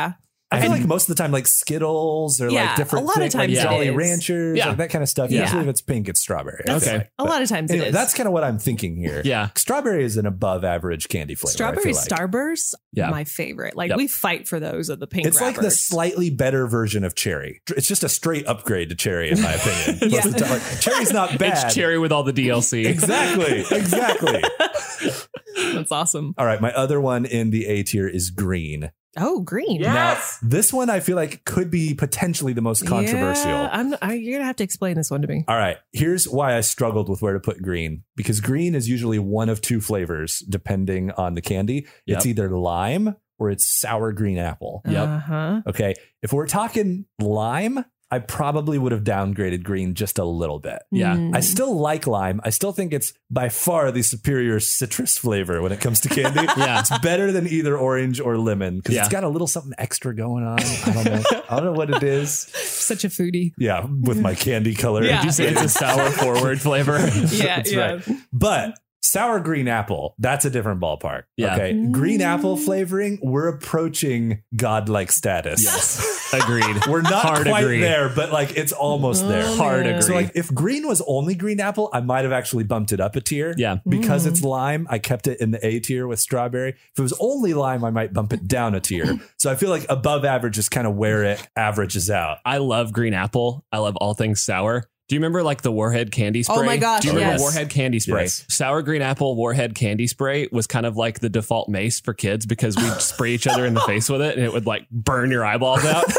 [0.50, 3.16] I feel like most of the time, like Skittles or Yeah, like different a lot
[3.16, 3.94] of things, like times it Jolly is.
[3.94, 4.68] Ranchers, Yeah.
[4.68, 5.30] like that kind of stuff.
[5.30, 5.42] Yeah.
[5.42, 6.62] Usually, if it's pink, it's strawberry.
[6.64, 7.06] That's- Okay.
[7.18, 7.94] A lot of times Anyway, it is.
[7.94, 9.20] that's kind of what I'm thinking here.
[9.26, 9.50] Yeah.
[9.56, 11.50] Strawberry is an above average candy flavor.
[11.50, 12.08] I Strawberry feel like.
[12.08, 13.10] Starbursts, Yeah.
[13.10, 13.76] my favorite.
[13.76, 13.98] Like Yep.
[13.98, 15.26] we fight for those of the pink.
[15.26, 15.80] It's like the wrappers.
[15.80, 17.60] slightly better version of cherry.
[17.76, 19.98] It's just a straight upgrade to cherry, in my opinion.
[20.10, 21.66] Most of the time, like, cherry's not bad.
[21.66, 22.86] It's cherry with all the DLC.
[22.86, 23.66] Exactly.
[23.70, 24.42] Exactly.
[25.74, 26.34] That's awesome.
[26.38, 26.60] All right.
[26.60, 28.92] My other one in the A tier is green.
[29.20, 29.82] Oh, green.
[29.82, 33.50] Now, this one I feel like could be potentially the most controversial.
[33.50, 35.44] Yeah, I'm, I, you're gonna have to explain this one to me.
[35.48, 35.76] All right.
[35.92, 39.60] Here's why I struggled with where to put green because green is usually one of
[39.60, 41.86] two flavors depending on the candy.
[42.06, 44.82] It's either lime or it's sour green apple.
[44.88, 45.08] Yep.
[45.08, 45.60] Uh huh.
[45.68, 45.94] Okay.
[46.22, 50.80] If we're talking lime, I probably would have downgraded green just a little bit.
[50.90, 51.14] Yeah.
[51.14, 51.36] Mm.
[51.36, 52.40] I still like lime.
[52.42, 56.46] I still think it's by far the superior citrus flavor when it comes to candy.
[56.58, 56.80] Yeah.
[56.80, 59.00] It's better than either orange or lemon because Yeah.
[59.02, 60.58] it's got a little something extra going on.
[60.60, 61.42] I don't know.
[61.50, 62.32] I don't know what it is.
[62.32, 63.52] Such a foodie.
[63.58, 65.04] Yeah, with my candy color.
[65.04, 65.16] Yeah.
[65.18, 66.98] Did you say it's a sour forward flavor?
[67.30, 67.78] Yeah, That's yeah.
[67.92, 68.08] right.
[68.32, 71.22] But sour green apple, that's a different ballpark.
[71.36, 71.54] Yeah.
[71.54, 71.88] Okay.
[71.90, 75.62] Green apple flavoring, we're approaching godlike status.
[75.64, 76.14] yes.
[76.34, 76.86] Agreed.
[76.86, 77.80] We're not Hard quite agree.
[77.80, 79.44] there, but like it's almost there.
[79.46, 79.94] Oh, Hard man.
[79.94, 80.02] agree.
[80.02, 83.16] So like if green was only green apple, I might have actually bumped it up
[83.16, 83.54] a tier.
[83.56, 83.76] Yeah.
[83.88, 84.30] Because Mm.
[84.30, 86.70] it's lime, I kept it in the A tier with strawberry.
[86.70, 89.18] If it was only lime, I might bump it down a tier.
[89.38, 92.38] So I feel like above average is kind of where it averages out.
[92.44, 93.64] I love green apple.
[93.72, 94.84] I love all things sour.
[95.08, 96.56] Do you remember like the Warhead candy spray?
[96.58, 97.40] Oh my gosh, Do you remember yes.
[97.40, 98.22] Warhead candy spray?
[98.24, 98.44] Yes.
[98.48, 102.44] Sour green apple Warhead candy spray was kind of like the default mace for kids
[102.44, 105.30] because we'd spray each other in the face with it and it would like burn
[105.30, 106.04] your eyeballs out.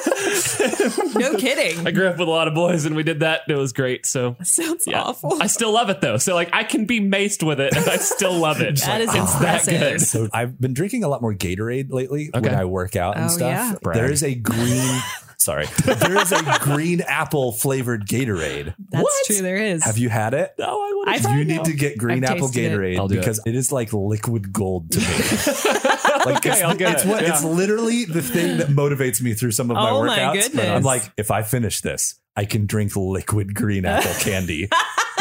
[1.15, 1.85] No kidding.
[1.85, 3.41] I grew up with a lot of boys and we did that.
[3.49, 4.05] It was great.
[4.05, 5.01] So Sounds yeah.
[5.01, 5.41] awful.
[5.41, 6.17] I still love it though.
[6.17, 8.79] So like I can be maced with it and I still love it.
[8.89, 9.33] That is it's that
[9.67, 9.79] impressive.
[9.79, 10.01] good.
[10.01, 12.47] So I've been drinking a lot more Gatorade lately Okay.
[12.49, 13.49] when I work out and Oh, stuff.
[13.83, 13.91] yeah.
[13.93, 14.99] There is a green
[15.39, 15.65] sorry.
[15.85, 18.75] There is a green apple flavored Gatorade.
[18.91, 19.25] That's What?
[19.25, 19.41] true.
[19.41, 19.83] There is.
[19.83, 20.53] Have you had it?
[20.59, 21.65] No, I would I've You need it.
[21.65, 22.77] to get green I've apple tasted it.
[22.77, 23.15] Gatorade it.
[23.15, 25.05] because it is like liquid gold to me.
[26.25, 27.07] Like Okay, it's, I'll get it's it.
[27.07, 27.29] what Yeah.
[27.33, 30.33] it's literally the thing that motivates me through some of my Oh my workouts.
[30.33, 30.65] goodness.
[30.67, 34.69] I'm like, if I finish this, I can drink liquid green apple candy.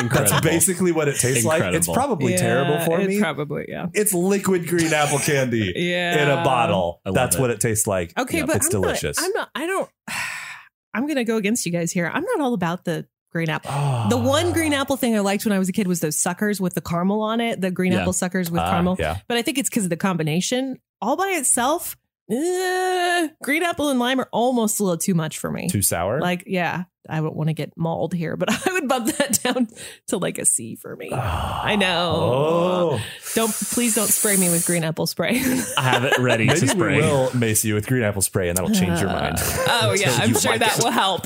[0.01, 0.31] Incredible.
[0.31, 1.63] That's basically what it tastes like.
[1.75, 1.95] It's Incredible.
[1.95, 3.21] probably terrible for it me.
[3.21, 3.87] Probably, yeah.
[3.95, 6.23] it's liquid green apple candy Yeah.
[6.23, 7.01] in a bottle.
[7.05, 7.41] I That's it.
[7.41, 8.13] what it tastes like.
[8.19, 9.17] Okay, Yeah, but it's I'm delicious.
[9.19, 9.49] Not, I'm not.
[9.55, 9.91] I don't.
[10.95, 12.11] I'm gonna go against you guys here.
[12.13, 13.71] I'm not all about the green apple.
[14.09, 16.61] The one green apple thing I liked when I was a kid was those suckers
[16.61, 17.61] with the caramel on it.
[17.61, 18.01] The green Yeah.
[18.01, 18.97] apple suckers with Ah, caramel.
[18.99, 19.19] Yeah.
[19.29, 20.79] But I think it's because of the combination.
[21.03, 21.97] All by itself,
[22.31, 25.69] eh, green apple and lime are almost a little too much for me.
[25.69, 26.21] Too sour.
[26.21, 29.69] Like, yeah, I don't want to get mauled here, but I would bump that down
[30.09, 31.11] to like a C for me.
[31.13, 32.13] I know.
[32.15, 35.41] Oh, Don't please don't spray me with green apple spray.
[35.77, 37.01] I have it ready to maybe we spray.
[37.01, 39.37] will mace you with green apple spray, and that'll change your mind.
[39.41, 40.85] oh yeah, I'm sure like that it.
[40.85, 41.23] will help.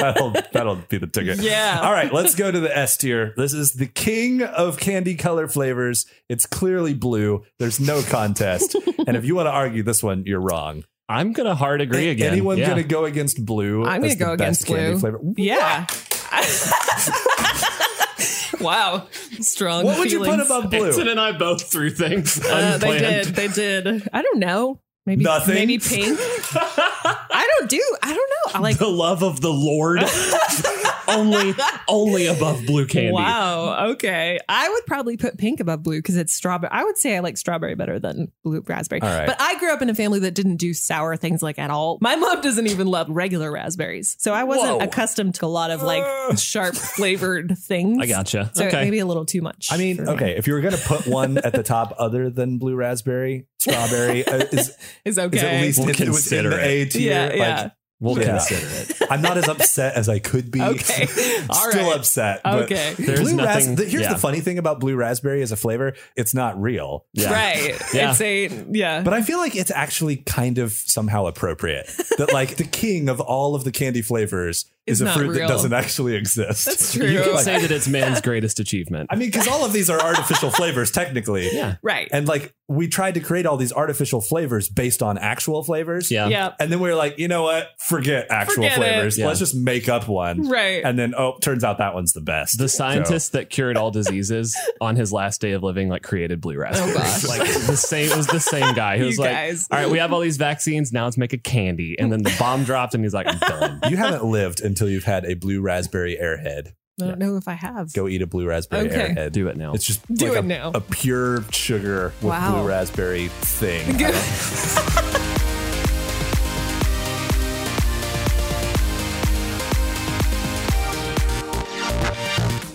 [0.00, 1.38] That'll, that'll that'll be the ticket.
[1.40, 1.80] Yeah.
[1.82, 3.34] All right, let's go to the S tier.
[3.36, 6.06] This is the king of candy color flavors.
[6.28, 7.44] It's clearly blue.
[7.58, 8.76] There's no contest.
[9.06, 10.84] and if you want to argue this one, you're wrong.
[11.08, 12.32] I'm gonna hard agree A- again.
[12.32, 12.68] Anyone Yeah.
[12.68, 13.84] gonna go against blue?
[13.84, 15.00] I'm gonna go best against candy blue.
[15.00, 15.20] Flavor?
[15.36, 15.86] Yeah.
[18.60, 19.06] wow.
[19.40, 19.84] Strong.
[19.86, 20.86] What would you put above blue?
[20.86, 23.26] Ansen and I both threw things Uh, they did.
[23.26, 24.08] They did.
[24.12, 24.80] I don't know.
[25.10, 25.54] Maybe Nothing?
[25.54, 26.16] Maybe pink.
[26.54, 27.96] I don't do.
[28.00, 28.52] I don't know.
[28.54, 28.78] I like.
[28.78, 29.98] the love of the Lord.
[31.18, 31.54] only,
[31.88, 33.12] only above blue candy.
[33.12, 33.90] Wow.
[33.90, 34.38] Okay.
[34.48, 36.70] I would probably put pink above blue because it's strawberry.
[36.72, 39.02] I would say I like strawberry better than blue raspberry.
[39.02, 39.26] All right.
[39.26, 41.98] But I grew up in a family that didn't do sour things like at all.
[42.00, 44.16] My mom doesn't even love regular raspberries.
[44.18, 44.84] So I wasn't Whoa.
[44.84, 46.04] accustomed to a lot of like
[46.38, 47.98] sharp flavored things.
[48.00, 48.50] I gotcha.
[48.54, 48.82] So okay.
[48.84, 49.68] maybe a little too much.
[49.70, 50.10] I mean, for me.
[50.12, 54.26] okay, if you were gonna put one at the top other than blue raspberry, strawberry
[54.26, 55.36] uh, is, It's okay.
[55.36, 57.12] is at least We'll it, it consider the A tier.
[57.12, 57.70] Yeah, Like, yeah.
[58.00, 58.38] We'll Yeah.
[58.38, 58.96] consider it.
[59.10, 60.60] I'm not as upset as I could be.
[60.70, 61.06] Okay.
[61.50, 61.96] All Still right.
[61.98, 62.40] upset.
[62.44, 62.94] but Okay.
[62.98, 64.12] There's blue ras- nothing- the- here's yeah.
[64.14, 67.06] the funny thing about blue raspberry as a flavor: it's not real.
[67.12, 67.32] Yeah.
[67.32, 67.80] Right.
[67.94, 68.10] Yeah.
[68.12, 69.02] It's a yeah.
[69.02, 71.86] But I feel like it's actually kind of somehow appropriate
[72.18, 75.38] that like the king of all of the candy flavors is It's a fruit real.
[75.40, 76.66] that doesn't actually exist.
[76.66, 77.06] That's true.
[77.06, 79.08] You can Like- say that it's man's greatest achievement.
[79.10, 81.48] I mean, because all of these are artificial flavors technically.
[81.52, 81.76] yeah.
[81.82, 82.08] right.
[82.12, 86.10] And like we tried to create all these artificial flavors based on actual flavors.
[86.10, 86.28] Yeah.
[86.28, 86.52] yeah.
[86.60, 87.68] And then we were like, you know what?
[87.78, 89.18] Forget actual Forget flavors.
[89.18, 89.26] Yeah.
[89.26, 90.48] Let's just make up one.
[90.48, 90.82] Right.
[90.84, 92.58] And then oh, turns out that one's the best.
[92.58, 96.40] The So- scientist that cured all diseases on his last day of living, like created
[96.40, 96.94] blue raspberries.
[96.96, 97.24] Oh, gosh.
[97.30, 98.96] Like the same, it was the same guy.
[98.96, 99.66] He You was like, guys.
[99.70, 100.92] "All right, we have all these vaccines.
[100.92, 103.80] Now let's make a candy." And then the bomb dropped, and he's like, "I'm done."
[103.88, 106.72] you haven't lived until you've had a blue raspberry airhead.
[107.00, 107.92] I don't know if I have.
[107.94, 109.14] Go eat a blue raspberry Okay.
[109.14, 109.32] airhead.
[109.32, 109.72] Do it now.
[109.72, 110.72] It's just Do like it a, now.
[110.74, 112.58] a pure sugar with Wow.
[112.58, 113.98] blue raspberry thing.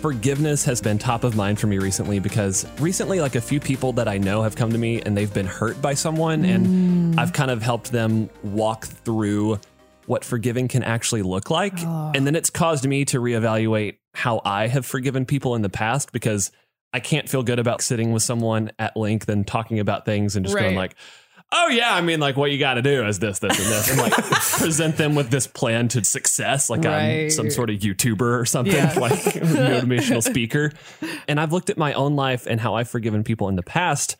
[0.01, 3.91] Forgiveness has been top of mind for me recently because recently like a few people
[3.93, 7.19] that I know have come to me and they've been hurt by someone and hmm.
[7.19, 9.59] I've kind of helped them walk through
[10.07, 11.73] what forgiving can actually look like.
[11.79, 12.11] Ah.
[12.13, 16.11] And then it's caused me to reevaluate how I have forgiven people in the past
[16.11, 16.51] because
[16.93, 20.45] I can't feel good about sitting with someone at length and talking about things and
[20.45, 20.77] just going Right.
[20.77, 20.95] like
[21.51, 23.91] Oh yeah, I mean, like what you got to do is this, this, and this,
[23.91, 24.13] and like
[24.57, 28.73] present them with this plan to success, like I'm some sort of YouTuber or something,
[28.73, 28.93] Yeah.
[28.97, 30.71] like motivational speaker.
[31.27, 34.17] And I've looked at my own life and how I've forgiven people in the past,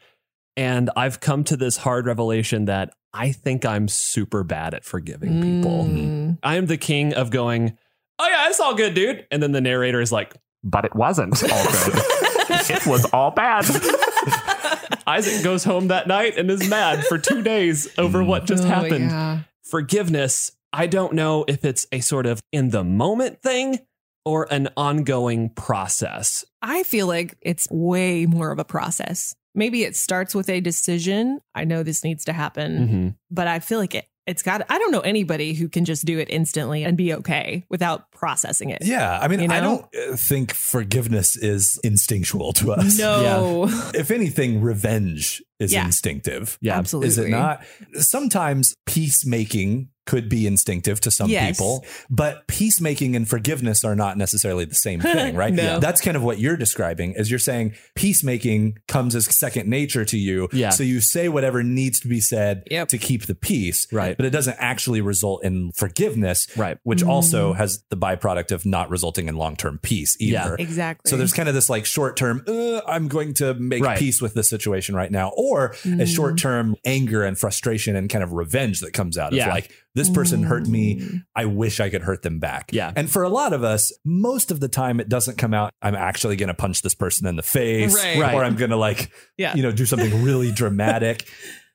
[0.58, 5.42] and I've come to this hard revelation that I think I'm super bad at forgiving
[5.42, 5.86] people.
[5.86, 6.38] Mm.
[6.44, 7.78] I am the king of going,
[8.20, 11.42] "Oh yeah, it's all good, dude," and then the narrator is like, "But it wasn't
[11.44, 11.94] all good.
[12.70, 13.66] it was all bad."
[15.08, 18.68] Isaac goes home that night and is mad for two days over what just Oh,
[18.68, 19.10] happened.
[19.12, 19.40] yeah.
[19.64, 23.80] Forgiveness, I don't know if it's a sort of in the moment thing
[24.26, 26.44] or an ongoing process.
[26.62, 29.36] I feel like it's way more of a process.
[29.56, 31.40] Maybe it starts with a decision.
[31.56, 33.08] I know this needs to happen, Mm-hmm.
[33.32, 34.06] but I feel like it.
[34.28, 34.66] It's got.
[34.70, 38.72] I don't know anybody who can just do it instantly and be okay without processing
[38.72, 38.80] it.
[38.84, 42.98] Yeah, I mean, You I don't uh, think forgiveness is instinctual to us.
[42.98, 43.68] No.
[43.94, 45.86] If anything, revenge is Yeah.
[45.86, 46.58] instinctive.
[46.60, 46.76] Yeah.
[46.76, 47.08] Absolutely.
[47.10, 47.64] Is it not?
[48.00, 51.58] Sometimes peacemaking could be instinctive to some Yes.
[51.58, 55.54] people, but peacemaking and forgiveness are not necessarily the same thing, right?
[55.54, 55.80] No.
[55.80, 60.18] That's kind of what you're describing as you're saying peacemaking comes as second nature to
[60.18, 60.48] you.
[60.54, 60.70] Yeah.
[60.70, 62.90] So you say whatever needs to be said Yep.
[62.90, 63.88] to keep the peace.
[63.92, 64.16] Right.
[64.16, 66.48] But it doesn't actually result in forgiveness.
[66.56, 66.78] Right.
[66.84, 67.58] Which also Mm.
[67.58, 70.46] has the byproduct of not resulting in long term peace Yeah.
[70.46, 70.56] either.
[70.60, 71.10] Exactly.
[71.10, 73.98] So there's kind of this like short term, uh, I'm going to make Right.
[73.98, 76.02] peace with this situation right now, or Mm.
[76.02, 79.50] a short term anger and frustration and kind of revenge that comes out of Yeah.
[79.50, 81.00] like, this person hurt me.
[81.00, 81.24] Mm.
[81.36, 82.70] I wish I could hurt them back.
[82.72, 82.92] Yeah.
[82.96, 85.96] And for a lot of us, most of the time it doesn't come out, I'm
[85.96, 88.20] actually going to punch this person in the face Right.
[88.20, 88.34] Right.
[88.36, 89.56] or I'm going to like, Yeah.
[89.56, 91.26] you know, do something really dramatic.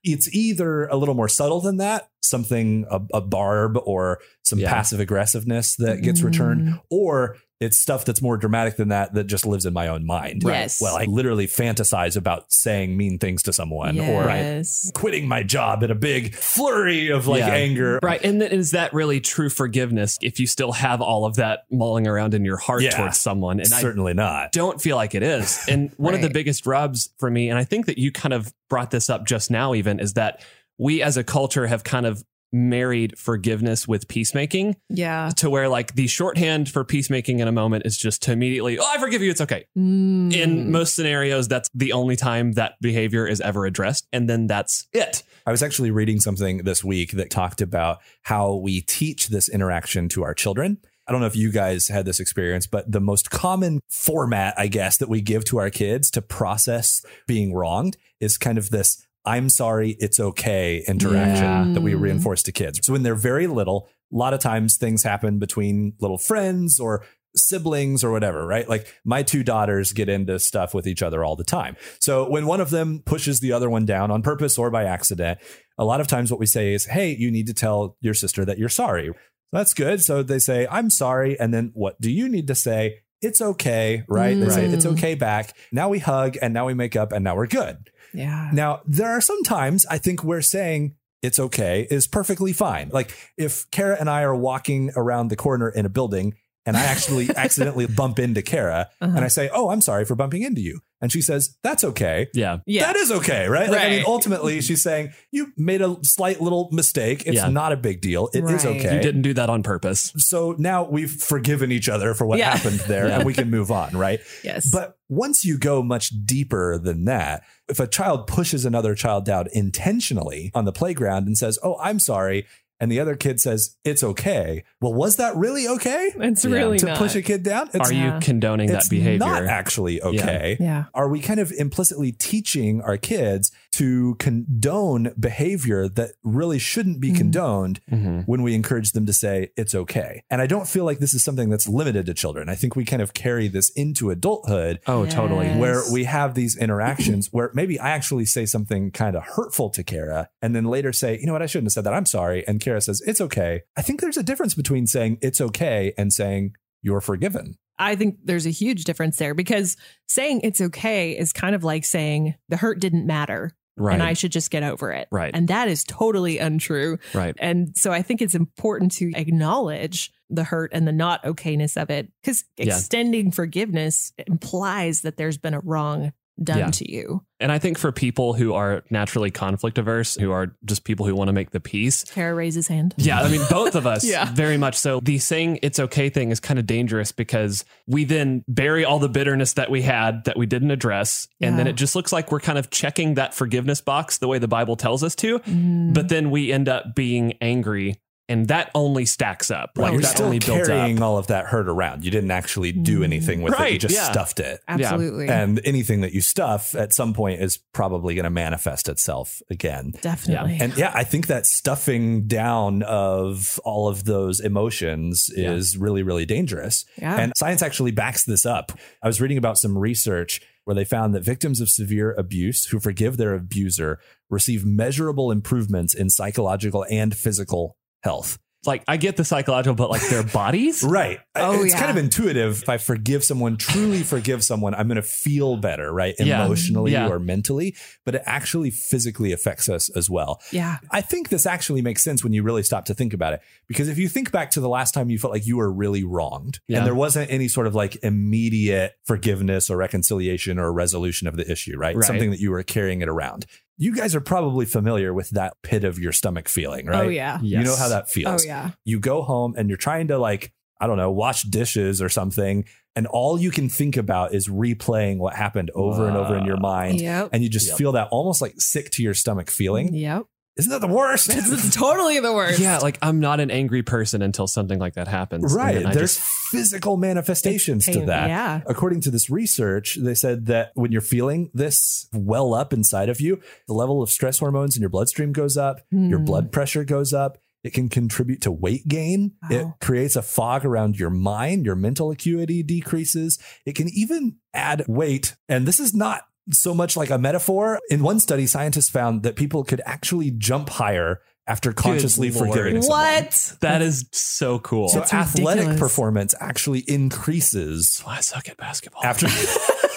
[0.03, 4.71] it's either a little more subtle than that, something, a, a barb or some Yeah.
[4.71, 6.25] passive aggressiveness that gets Mm.
[6.25, 10.07] returned, or it's stuff that's more dramatic than that that just lives in my own
[10.07, 10.43] mind.
[10.45, 10.81] Yes.
[10.81, 14.91] Well, I literally fantasize about saying mean things to someone or yes.
[14.95, 17.49] quitting my job in a big flurry of like Yeah.
[17.51, 17.99] anger.
[18.03, 18.21] Right.
[18.25, 22.07] And then is that really true forgiveness if you still have all of that mulling
[22.09, 22.97] around in your heart Yeah.
[22.97, 23.61] towards someone?
[23.61, 24.53] And I Certainly not.
[24.53, 25.63] don't feel like it is.
[25.69, 28.55] And one of the biggest rubs for me, and I think that you kind of
[28.71, 30.43] brought this up just now, even, is that
[30.79, 35.31] we as a culture have kind of married forgiveness with peacemaking Yeah.
[35.37, 38.85] to where like the shorthand for peacemaking in a moment is just to immediately, oh,
[38.93, 39.31] I forgive you.
[39.31, 39.67] It's okay.
[39.79, 40.33] Mm.
[40.33, 44.07] In most scenarios, that's the only time that behavior is ever addressed.
[44.13, 45.23] And then that's it.
[45.47, 50.09] I was actually reading something this week that talked about how we teach this interaction
[50.11, 50.79] to our children.
[51.07, 54.69] I don't know if you guys had this experience, but the most common format, I
[54.69, 59.05] guess, that we give to our kids to process being wronged is kind of this
[59.25, 61.73] I'm sorry, it's okay interaction Yeah.
[61.75, 62.81] that we reinforce to kids.
[62.83, 67.05] So when they're very little, a lot of times things happen between little friends or
[67.37, 68.69] siblings or whatever, right?
[68.69, 71.77] Like my two daughters get into stuff with each other all the time.
[72.01, 75.39] So when one of them pushes the other one down on purpose or by accident,
[75.79, 78.45] a lot of times what we say is, Hey, you need to tell your sister
[78.45, 79.11] that you're sorry.
[79.53, 80.03] That's good.
[80.03, 81.39] So they say, I'm sorry.
[81.39, 82.99] And then what do you need to say?
[83.23, 84.35] It's okay, right?
[84.39, 84.75] They say, Mm.
[84.75, 85.55] It's okay back.
[85.71, 87.91] Now we hug and now we make up and now we're good.
[88.15, 88.51] Yeah.
[88.53, 92.89] Now, there are some times I think we're saying it's okay is perfectly fine.
[92.93, 96.35] Like if Kara and I are walking around the corner in a building
[96.67, 99.13] and I actually accidentally bump into Kara Uh-huh.
[99.17, 100.81] and I say, Oh, I'm sorry for bumping into you.
[101.03, 102.29] And she says, That's okay.
[102.35, 102.59] Yeah.
[102.67, 102.87] Yeah.
[102.87, 103.71] That is okay, right?
[103.71, 107.23] Like, I mean, ultimately, she's saying you made a slight little mistake.
[107.27, 107.49] It's Yeah.
[107.49, 108.29] not a big deal.
[108.35, 108.77] It is Right.
[108.77, 108.97] okay.
[108.97, 110.13] You didn't do that on purpose.
[110.17, 112.55] So now we've forgiven each other for what Yeah.
[112.57, 113.17] happened there, Yeah.
[113.17, 114.21] and we can move on, right?
[114.45, 114.69] yes.
[114.71, 119.47] But once you go much deeper than that, if a child pushes another child down
[119.53, 122.47] intentionally on the playground and says, Oh, I'm sorry,
[122.81, 124.65] and the other kid says, It's okay.
[124.81, 126.51] Well, was that really okay it's Yeah.
[126.53, 126.99] really to not.
[126.99, 127.69] push a kid down?
[127.75, 128.21] It's, Are you Yeah.
[128.21, 129.19] condoning it's that behavior?
[129.19, 130.57] not actually okay.
[130.61, 130.85] Yeah.
[130.95, 137.13] Are we kind of implicitly teaching our kids to condone behavior that really shouldn't be
[137.13, 137.17] Mhm.
[137.17, 138.25] condoned Mhm.
[138.27, 140.23] when we encourage them to say it's okay?
[140.31, 142.49] And I don't feel like this is something that's limited to children.
[142.49, 145.49] I think we kind of carry this into adulthood Oh, totally.
[145.51, 149.83] Where we have these interactions where maybe I actually say something kind of hurtful to
[149.83, 151.95] Kara and then later say, you know what, I shouldn't have said that.
[151.95, 152.47] I'm sorry.
[152.47, 153.63] And Kara says, it's okay.
[153.77, 157.57] I think there's a difference between saying it's okay and saying you're forgiven.
[157.79, 159.77] I think there's a huge difference there because
[160.09, 163.95] saying it's okay is kind of like saying the hurt didn't matter Right.
[163.95, 165.09] and I should just get over it.
[165.11, 165.31] Right.
[165.35, 166.99] And that is totally untrue.
[167.15, 167.35] right.
[167.39, 171.89] And so I think it's important to acknowledge the hurt and the not okayness of
[171.91, 172.75] it because Yeah.
[172.77, 176.71] extending forgiveness implies that there's been a wrong done Yeah.
[176.71, 177.23] to you.
[177.39, 181.15] And I think for people who are naturally conflict averse, who are just people who
[181.15, 182.95] want to make the peace, Kara raises hand.
[182.99, 184.31] Yeah, I mean, both of us, Yeah.
[184.35, 185.01] very much so.
[185.01, 189.09] The saying it's okay thing is kind of dangerous because we then bury all the
[189.09, 191.29] bitterness that we had that we didn't address.
[191.41, 194.39] And then it just looks like we're kind of checking that forgiveness box the way
[194.39, 195.39] the Bible tells us to.
[195.41, 195.95] Mm.
[195.95, 198.01] But then we end up being angry.
[198.31, 199.73] And that only stacks up.
[199.77, 201.03] Like You're that still only builds carrying up.
[201.03, 202.05] all of that hurt around.
[202.05, 203.05] You didn't actually do Mm.
[203.05, 203.73] anything with it.
[203.73, 204.11] You just yeah.
[204.11, 204.61] stuffed it.
[204.69, 205.29] Absolutely.
[205.29, 209.93] And anything that you stuff at some point is probably going to manifest itself again.
[210.01, 210.59] Definitely.
[210.61, 215.53] And yeah, I think that stuffing down of all of those emotions Yeah.
[215.53, 216.85] is really, really dangerous.
[216.97, 217.17] yeah.
[217.21, 218.73] And science actually backs this up.
[219.03, 222.79] I was reading about some research where they found that victims of severe abuse who
[222.79, 228.39] forgive their abuser receive measurable improvements in psychological and physical health.
[228.67, 230.85] Like I get the psychological, but like their bodies.
[230.87, 231.19] Right.
[231.35, 231.79] Oh, it's yeah.
[231.79, 232.61] kind of intuitive.
[232.63, 236.15] If I forgive someone, truly forgive someone, I'm going to feel better, right?
[236.19, 236.45] Yeah.
[236.45, 237.09] Emotionally Yeah.
[237.09, 240.43] or mentally, but it actually physically affects us as well.
[240.53, 240.77] yeah.
[240.91, 243.41] I think this actually makes sense when you really stop to think about it.
[243.67, 246.05] Because if you think back to the last time you felt like you were really
[246.05, 246.79] wronged Yeah.
[246.79, 251.51] and there wasn't any sort of like immediate forgiveness or reconciliation or resolution of the
[251.51, 251.97] issue, right?
[251.97, 252.05] Right.
[252.05, 253.47] Something that you were carrying it around.
[253.83, 257.07] You guys are probably familiar with that pit of your stomach feeling, oh, right?
[257.07, 257.41] Oh, yeah.
[257.41, 258.45] You know how that feels.
[258.45, 258.71] Oh, yeah.
[258.85, 262.65] you go home and you're trying to like i don't know wash dishes or something
[262.97, 266.57] and all you can think about is replaying what happened over and over in your
[266.57, 267.31] mind Yep.
[267.33, 267.77] and you just Yep.
[267.79, 270.25] feel that almost like sick to your stomach feeling Yep.
[270.57, 272.59] Isn't that the worst It's, it's totally the worst.
[272.59, 275.55] Yeah, like I'm not an angry person until something like that happens.
[275.55, 278.61] Right there's just- physical manifestations It's to that Yeah.
[278.67, 283.21] according to this research they said that when you're feeling this well up inside of
[283.21, 286.25] you the level of stress hormones in your bloodstream goes up your Hmm.
[286.25, 287.39] blood pressure goes up.
[287.63, 289.33] It can contribute to weight gain.
[289.51, 291.67] It creates a fog around your mind.
[291.67, 293.39] Your mental acuity decreases.
[293.67, 295.37] It can even add weight.
[295.47, 297.81] And this is not so much like a metaphor.
[297.91, 302.49] In one study, scientists found that people could actually jump higher after consciously Lord.
[302.49, 303.01] forgiving someone.
[303.25, 303.55] What?
[303.61, 304.89] That is so cool.
[304.89, 305.81] So That's athletic ridiculous.
[305.81, 309.05] performance actually increases I suck at basketball.
[309.05, 309.27] after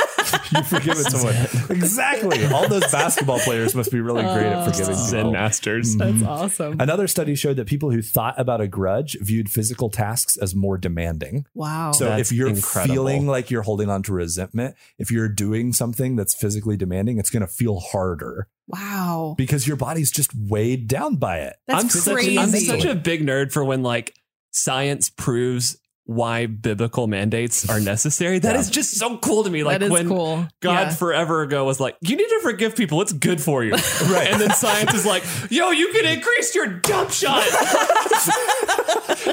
[0.52, 1.36] you forgive it someone.
[1.84, 2.46] Exactly.
[2.46, 5.32] All those basketball players must be really great at forgiving oh, Zen people.
[5.32, 5.96] masters.
[5.96, 6.00] Mhm.
[6.00, 6.80] That's awesome.
[6.80, 10.78] Another study showed that people who thought about a grudge viewed physical tasks as more
[10.78, 11.46] demanding.
[11.54, 11.91] Wow.
[11.93, 12.93] So That's if you're incredible.
[12.93, 17.30] feeling like you're holding on to resentment, if you're doing something that's physically demanding, it's
[17.30, 19.36] going to feel harder wow.
[19.38, 21.56] because your body's just weighed down by it.
[21.67, 22.36] That's I'm crazy.
[22.36, 24.15] Such, I'm such a big nerd for when like
[24.52, 28.38] science proves why biblical mandates are necessary.
[28.39, 28.60] That Yeah.
[28.60, 29.63] is just so cool to me.
[29.63, 30.48] Like that is when cool.
[30.60, 30.89] God Yeah.
[30.89, 33.02] forever ago was like, you need to forgive people.
[33.02, 33.72] It's good for you.
[34.10, 34.28] Right.
[34.32, 37.44] And then science is like, yo, you can increase your dump shot.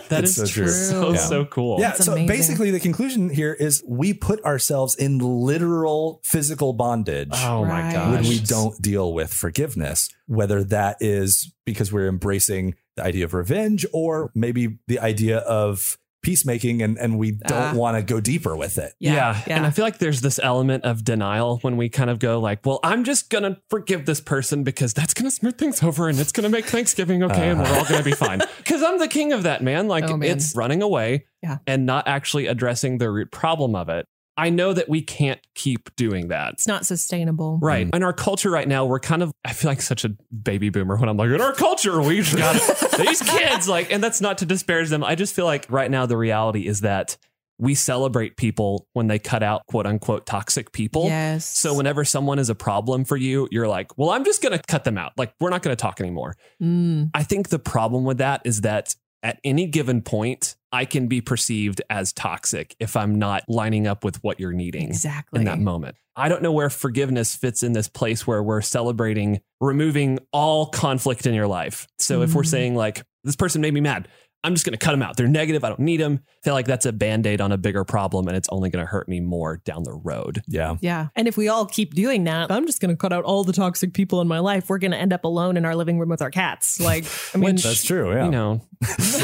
[0.08, 0.68] that It's is so true.
[0.68, 1.18] so, Yeah.
[1.18, 1.80] so cool.
[1.80, 1.90] Yeah.
[1.90, 2.28] That's so amazing.
[2.28, 7.30] basically, the conclusion here is we put ourselves in literal physical bondage.
[7.34, 7.92] Oh my Right.
[7.92, 8.12] gosh.
[8.12, 13.34] when we don't deal with forgiveness, whether that is because we're embracing the idea of
[13.34, 17.72] revenge or maybe the idea of peacemaking and, and we don't Ah.
[17.74, 18.92] want to go deeper with it.
[18.98, 19.42] Yeah.
[19.46, 19.56] Yeah.
[19.56, 22.64] And I feel like there's this element of denial when we kind of go like,
[22.66, 26.08] well, I'm just going to forgive this person because that's going to smooth things over
[26.08, 28.40] and it's going to make Thanksgiving okay and we're all going to be fine.
[28.64, 29.88] Cuz I'm the king of that, man.
[29.88, 30.30] Like Oh, man.
[30.30, 31.58] it's running away Yeah.
[31.66, 34.06] and not actually addressing the root problem of it.
[34.40, 36.54] I know that we can't keep doing that.
[36.54, 37.58] It's not sustainable.
[37.60, 37.86] Right.
[37.92, 40.96] In our culture right now, we're kind of, I feel like such a baby boomer
[40.96, 42.54] when I'm like, in our culture, we just got
[42.98, 43.68] these kids.
[43.68, 45.04] Like, and that's not to disparage them.
[45.04, 47.18] I just feel like right now, the reality is that
[47.58, 51.04] we celebrate people when they cut out quote unquote toxic people.
[51.04, 51.44] Yes.
[51.44, 54.62] So whenever someone is a problem for you, you're like, well, I'm just going to
[54.66, 55.12] cut them out.
[55.18, 56.34] Like, we're not going to talk anymore.
[56.62, 61.06] Mm, I think the problem with that is that at any given point, I can
[61.08, 65.40] be perceived as toxic if I'm not lining up with what you're needing exactly.
[65.40, 65.96] in that moment.
[66.16, 71.26] I don't know where forgiveness fits in this place where we're celebrating removing all conflict
[71.26, 71.86] in your life.
[71.98, 72.46] So if we're Mm.
[72.50, 74.08] saying like this person made me mad,
[74.42, 75.16] I'm just going to cut them out.
[75.16, 75.64] They're negative.
[75.64, 76.20] I don't need them.
[76.26, 78.90] I feel like that's a band-aid on a bigger problem and it's only going to
[78.90, 80.42] hurt me more down the road.
[80.48, 80.76] Yeah.
[80.80, 81.08] Yeah.
[81.14, 83.52] And if we all keep doing that, I'm just going to cut out all the
[83.52, 84.70] toxic people in my life.
[84.70, 86.80] We're going to end up alone in our living room with our cats.
[86.80, 88.14] Like, I mean, Which- That's true.
[88.14, 88.24] Yeah.
[88.24, 89.20] You know, is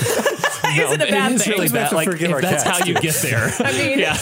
[0.92, 1.52] it a bad is thing?
[1.55, 1.92] really bad.
[1.92, 3.50] Like, if that's cats, how you get there.
[3.61, 4.16] I mean, yeah.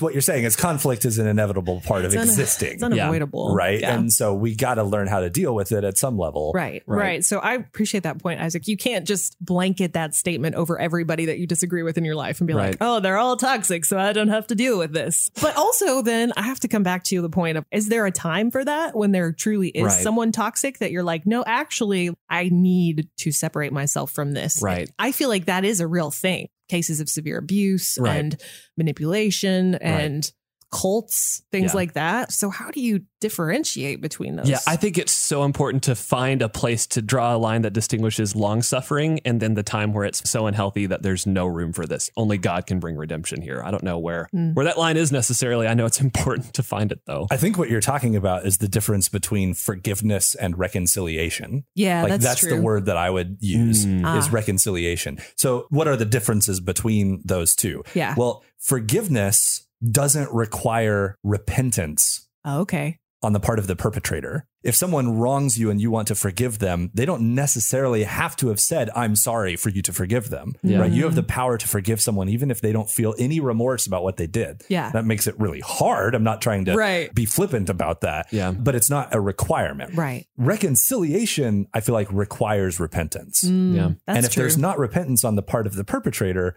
[0.00, 2.74] What you're saying is conflict is an inevitable part it's of un- existing.
[2.74, 3.54] It's unavoidable.
[3.54, 3.80] right.
[3.80, 3.94] Yeah.
[3.96, 6.52] And so we got to learn how to deal with it at some level.
[6.54, 6.98] Right, Right.
[6.98, 8.66] right, So I appreciate that point, Isaac.
[8.68, 12.40] You can't just blanket that statement over everybody that you disagree with in your life
[12.40, 12.70] and be Right.
[12.72, 15.30] like, oh, they're all toxic, so I don't have to deal with this.
[15.40, 18.10] But also, then I have to come back to the point of is there a
[18.12, 19.92] time for that when there truly is Right.
[20.02, 24.60] someone toxic that you're like, no, actually, I need to separate myself from this?
[24.62, 24.90] Right.
[24.98, 26.48] I feel like that is a real thing.
[26.68, 28.16] Cases of severe abuse Right.
[28.18, 28.40] and
[28.76, 30.30] manipulation and
[30.74, 31.76] cults, things Yeah.
[31.76, 32.32] like that.
[32.32, 34.48] So, how do you differentiate between those?
[34.50, 37.72] Yeah, I think it's so important to find a place to draw a line that
[37.72, 41.72] distinguishes long suffering and then the time where it's so unhealthy that there's no room
[41.72, 42.10] for this.
[42.16, 43.62] Only God can bring redemption here.
[43.64, 44.52] I don't know where Hmm.
[44.54, 45.66] where that line is necessarily.
[45.68, 47.26] I know it's important to find it though.
[47.30, 51.64] I think what you're talking about is the difference between forgiveness and reconciliation.
[51.74, 52.56] yeah, like that's, that's, true.
[52.56, 54.18] the word that I would use Mm.
[54.18, 54.30] is Ah.
[54.32, 55.18] reconciliation.
[55.36, 57.84] So what are the differences between those two?
[57.94, 58.14] Yeah.
[58.16, 62.98] Well, forgiveness doesn't require repentance Oh, okay.
[63.22, 64.46] on the part of the perpetrator.
[64.62, 68.48] If someone wrongs you and you want to forgive them, they don't necessarily have to
[68.48, 70.54] have said, I'm sorry for you to forgive them.
[70.62, 70.78] Yeah.
[70.78, 70.90] Right.
[70.92, 74.02] You have the power to forgive someone even if they don't feel any remorse about
[74.04, 74.62] what they did.
[74.70, 74.90] Yeah.
[74.92, 76.14] That makes it really hard.
[76.14, 77.14] I'm not trying to Right.
[77.14, 78.28] be flippant about that.
[78.32, 78.52] Yeah.
[78.52, 79.94] But it's not a requirement.
[79.96, 80.26] Right.
[80.38, 83.42] Reconciliation, I feel like, requires repentance.
[83.44, 83.88] Mm, Yeah.
[84.06, 84.42] That's and if true.
[84.42, 86.56] there's not repentance on the part of the perpetrator,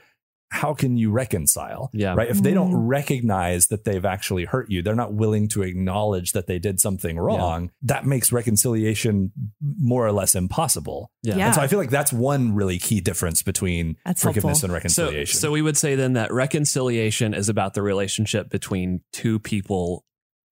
[0.50, 1.90] how can you reconcile?
[1.94, 2.14] Yeah.
[2.16, 2.30] Right.
[2.30, 2.88] If they don't Mm.
[2.88, 7.18] recognize that they've actually hurt you, they're not willing to acknowledge that they did something
[7.20, 7.72] wrong.
[7.82, 11.12] That makes reconciliation more or less impossible.
[11.22, 11.36] Yeah.
[11.36, 11.46] Yeah.
[11.48, 14.68] And so I feel like that's one really key difference between That's forgiveness helpful.
[14.68, 15.40] and reconciliation.
[15.40, 20.06] so we would say then that reconciliation is about the relationship between two people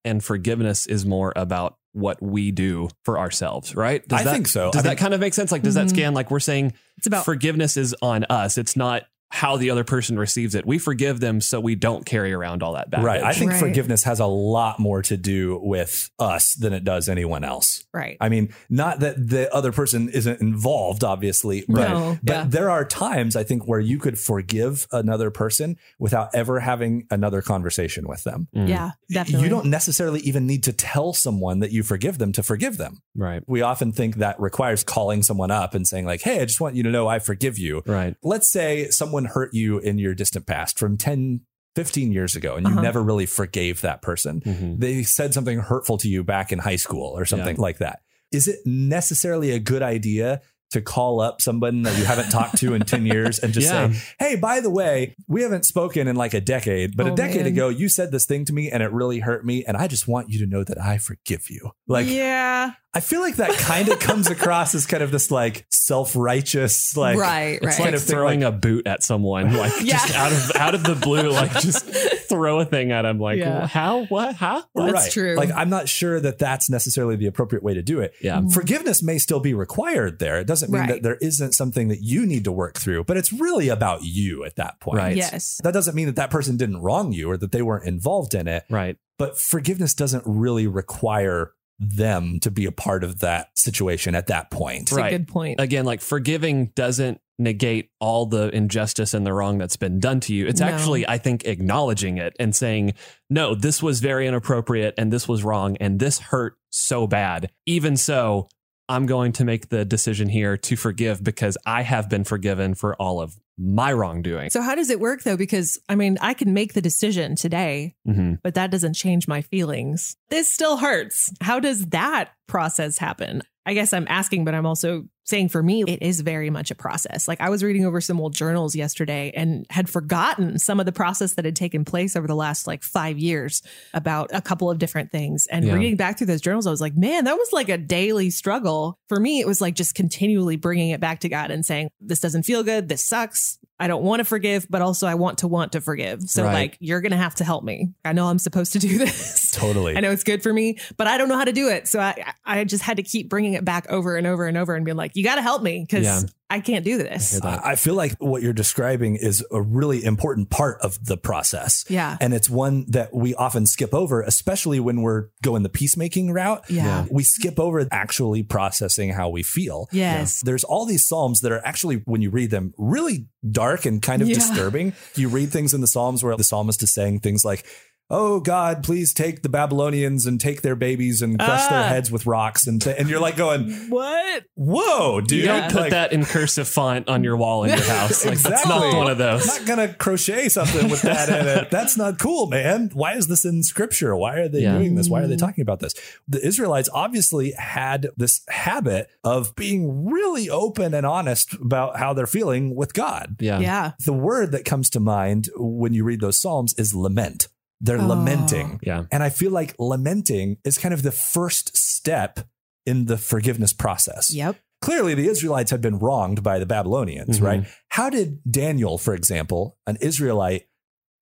[0.03, 4.05] and forgiveness is more about what we do for ourselves, right?
[4.07, 4.69] Does I that, think so.
[4.71, 5.51] Does I that think- kind of make sense?
[5.51, 5.77] Like, does Mhm.
[5.83, 8.57] that scan like we're saying it's about forgiveness is on us.
[8.57, 10.65] It's not how the other person receives it.
[10.65, 13.05] We forgive them so we don't carry around all that baggage.
[13.05, 13.23] Right.
[13.23, 13.59] I think Right.
[13.59, 17.83] forgiveness has a lot more to do with us than it does anyone else.
[17.93, 18.17] right.
[18.21, 22.45] I mean, not that the other person isn't involved, obviously, but, No, but yeah.
[22.47, 27.41] there are times I think where you could forgive another person without ever having another
[27.41, 28.47] conversation with them.
[28.55, 29.43] Mm, yeah, definitely.
[29.43, 32.99] You don't necessarily even need to tell someone that you forgive them to forgive them.
[33.15, 33.41] Right.
[33.47, 36.75] We often think that requires calling someone up and saying, like, hey, I just want
[36.75, 37.81] you to know I forgive you.
[37.85, 38.15] Right.
[38.23, 41.39] Let's say someone hurt you in your distant past from 10
[41.75, 42.81] 15 years ago and you Uh-huh.
[42.81, 44.41] never really forgave that person.
[44.41, 44.79] Mhm.
[44.79, 47.99] They said something hurtful to you back in high school or something like that.
[48.31, 50.41] Is it necessarily a good idea
[50.71, 53.91] to call up someone that you haven't talked to in 10 years and just Yeah.
[53.91, 57.15] say, Hey, by the way, we haven't spoken in like a decade, but Oh, a
[57.15, 57.47] decade man.
[57.47, 59.63] ago, you said this thing to me and it really hurt me.
[59.65, 61.71] And I just want you to know that I forgive you.
[61.87, 65.65] Like, yeah, I feel like that kind of comes across as kind of this like
[65.71, 67.71] self righteous, like, right, It's right.
[67.71, 69.97] like kind of throwing like- a boot at someone, like Yeah.
[69.97, 71.85] just out of out of the blue, like just
[72.27, 73.67] throw a thing at him, like Yeah.
[73.67, 74.63] how, what, huh?
[74.73, 74.91] What?
[74.93, 75.35] That's true.
[75.35, 78.13] Like, I'm not sure that that's necessarily the appropriate way to do it.
[78.21, 78.51] Yeah, mm.
[78.53, 80.39] Forgiveness may still be required there.
[80.39, 80.89] It doesn't mean Right.
[80.89, 84.43] that there isn't something that you need to work through, but it's really about you
[84.45, 84.97] at that point.
[84.99, 85.15] Right.
[85.17, 85.59] yes.
[85.63, 88.47] That doesn't mean that that person didn't wrong you or that they weren't involved in
[88.47, 88.97] it, right.
[89.19, 94.49] but forgiveness doesn't really require them to be a part of that situation at that
[94.49, 94.83] point.
[94.83, 95.13] It's Right.
[95.13, 95.59] a good point.
[95.59, 100.33] Again, like forgiving doesn't negate all the injustice and the wrong that's been done to
[100.33, 100.47] you.
[100.47, 100.67] It's No.
[100.67, 102.93] actually, I think, acknowledging it and saying,
[103.29, 107.49] no, this was very inappropriate and this was wrong and this hurt so bad.
[107.65, 108.47] Even so,
[108.87, 112.95] I'm going to make the decision here to forgive because I have been forgiven for
[112.95, 114.49] all of my wrongdoing.
[114.49, 115.37] So how does it work though?
[115.37, 118.39] Because I mean, I can make the decision today, Mhm.
[118.43, 120.17] but that doesn't change my feelings.
[120.29, 121.31] This still hurts.
[121.41, 123.41] How does that process happen?
[123.65, 126.75] I guess I'm asking, but I'm also saying for me, it is very much a
[126.75, 127.27] process.
[127.27, 130.91] Like I was reading over some old journals yesterday and had forgotten some of the
[130.91, 133.61] process that had taken place over the last like five years
[133.93, 135.47] about a couple of different things.
[135.47, 135.73] And Yeah.
[135.73, 138.97] reading back through those journals, I was like, man, that was like a daily struggle.
[139.09, 142.19] For me, it was like just continually bringing it back to God and saying, this
[142.19, 142.87] doesn't feel good.
[142.87, 143.57] This sucks.
[143.79, 146.21] I don't want to forgive, but also I want to want to forgive.
[146.23, 146.53] So Right.
[146.53, 147.89] like, you're going to have to help me.
[148.05, 149.51] I know I'm supposed to do this.
[149.51, 149.97] Totally.
[149.97, 151.87] I know it's good for me, but I don't know how to do it.
[151.87, 154.75] So I, I just had to keep bringing it back over and over and over
[154.75, 156.21] and being like, you got to help me because Yeah.
[156.49, 157.41] I can't do this.
[157.41, 161.83] I I feel like what you're describing is a really important part of the process.
[161.89, 162.17] Yeah.
[162.21, 166.63] And it's one that we often skip over, especially when we're going the peacemaking route.
[166.69, 167.05] Yeah.
[167.09, 169.89] We skip over actually processing how we feel.
[169.91, 170.41] Yes.
[170.41, 174.21] There's all these Psalms that are actually, when you read them, really dark and kind
[174.21, 174.35] of Yeah.
[174.35, 174.93] disturbing.
[175.15, 177.65] You read things in the Psalms where the psalmist is saying things like,
[178.07, 181.87] Oh God, please take the Babylonians and take their babies and crush their Ah.
[181.87, 182.67] heads with rocks.
[182.67, 184.43] And, th- and you're like going, What?
[184.53, 185.39] whoa, dude.
[185.39, 188.23] You don't put Like, that in cursive font on your wall in your house.
[188.23, 188.91] Like that's Exactly.
[188.91, 189.41] not one of those.
[189.41, 189.59] I'm those.
[189.59, 191.71] not gonna crochet something with that in it.
[191.71, 192.91] That's not cool, man.
[192.93, 194.15] Why is this in scripture?
[194.15, 194.77] Why are they Yeah.
[194.77, 195.09] doing this?
[195.09, 195.95] Why are they talking about this?
[196.27, 202.27] The Israelites obviously had this habit of being really open and honest about how they're
[202.27, 203.37] feeling with God.
[203.39, 203.59] Yeah.
[203.59, 203.91] Yeah.
[204.05, 207.47] The word that comes to mind when you read those Psalms is lament.
[207.81, 208.07] They're Oh.
[208.07, 208.79] lamenting.
[208.83, 209.03] Yeah.
[209.11, 212.39] And I feel like lamenting is kind of the first step
[212.85, 214.57] in the forgiveness process Yep.
[214.81, 217.43] clearly the Israelites had been wronged by the Babylonians, Mhm.
[217.43, 217.65] right?
[217.89, 220.67] How did Daniel, for example, an Israelite,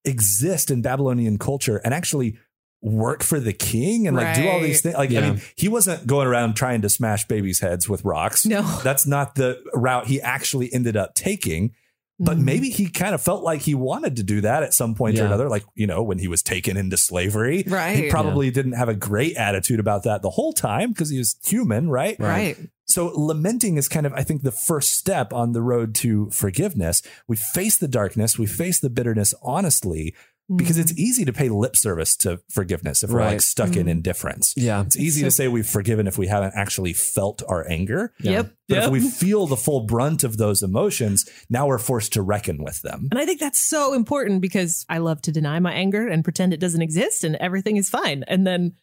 [0.05, 2.37] exist in Babylonian culture and actually
[2.81, 4.95] work for the king and like do all these things?
[4.95, 8.45] Like, I mean, he wasn't going around trying to smash babies' heads with rocks.
[8.45, 8.61] No.
[8.83, 11.71] That's not the route he actually ended up taking.
[12.19, 12.43] But Mhm.
[12.43, 15.25] maybe he kind of felt like he wanted to do that at some point or
[15.25, 17.63] another, like, you know, when he was taken into slavery.
[17.67, 17.95] Right.
[17.95, 18.11] he Right.
[18.11, 21.89] probably didn't have a great attitude about that the whole time because he was human,
[21.89, 22.15] right?
[22.19, 22.55] Right.
[22.85, 27.01] So lamenting is kind of, I think, the first step on the road to forgiveness.
[27.27, 30.13] We face the darkness, we face the bitterness honestly,
[30.55, 30.81] because Mm-hmm.
[30.81, 33.31] it's easy to pay lip service to forgiveness if we're Right.
[33.33, 33.91] like stuck in Mhm.
[33.91, 34.53] indifference.
[34.57, 34.81] Yeah.
[34.81, 38.13] It's easy So- to say we've forgiven if we haven't actually felt our anger.
[38.21, 38.53] Yep.
[38.67, 38.83] But Yep.
[38.85, 42.81] if we feel the full brunt of those emotions, now we're forced to reckon with
[42.81, 43.07] them.
[43.11, 46.53] And I think that's so important because I love to deny my anger and pretend
[46.53, 48.23] it doesn't exist and everything is fine.
[48.27, 48.73] And then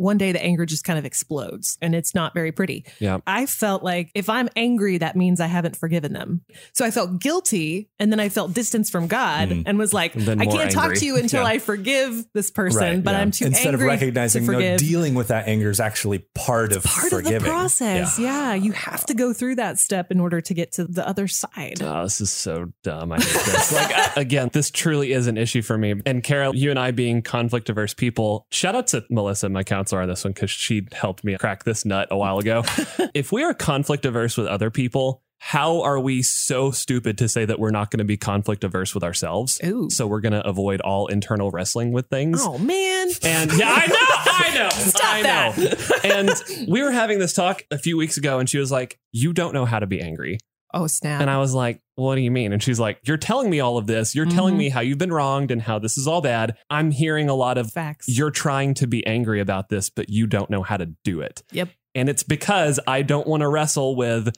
[0.00, 2.86] one day the anger just kind of explodes and it's not very pretty.
[3.00, 3.18] Yeah.
[3.26, 6.40] I felt like if I'm angry, that means I haven't forgiven them.
[6.72, 9.64] So I felt guilty and then I felt distance from God Mm.
[9.66, 11.48] and was like, then I can't talk to you until Yeah.
[11.48, 13.20] I forgive this person, Right, but yeah.
[13.20, 13.58] I'm too angry.
[13.58, 17.36] Instead of recognizing to no, dealing with that anger is actually part of Part forgiving.
[17.36, 18.18] of the process.
[18.18, 18.30] Yeah.
[18.30, 18.54] Yeah.
[18.54, 21.82] You have to go through that step in order to get to the other side.
[21.82, 23.12] Oh, this is so dumb.
[23.12, 23.72] I hate this.
[23.74, 25.94] like, again, this truly is an issue for me.
[26.06, 29.89] And Kara, you and I being conflict averse people, shout out to Melissa, my counselor
[29.98, 32.62] on this one, because she helped me crack this nut a while ago.
[33.14, 37.46] if we are conflict averse with other people, how are we so stupid to say
[37.46, 39.58] that we're not going to be conflict averse with ourselves?
[39.64, 39.88] Ooh.
[39.88, 42.40] So we're going to avoid all internal wrestling with things.
[42.42, 43.08] Oh, man.
[43.22, 45.74] And yeah, I know, I know, Stop I know.
[46.04, 46.30] and
[46.68, 49.54] we were having this talk a few weeks ago, and she was like, "You don't
[49.54, 50.38] know how to be angry."
[50.72, 51.20] Oh, snap.
[51.20, 52.52] And I was like, What do you mean?
[52.52, 54.14] And she's like, You're telling me all of this.
[54.14, 54.58] You're telling Mhm.
[54.58, 56.56] me how you've been wronged and how this is all bad.
[56.70, 58.06] I'm hearing a lot of Facts.
[58.08, 61.42] you're trying to be angry about this, but you don't know how to do it.
[61.52, 61.68] Yep.
[61.94, 64.34] And it's because I don't want to wrestle with,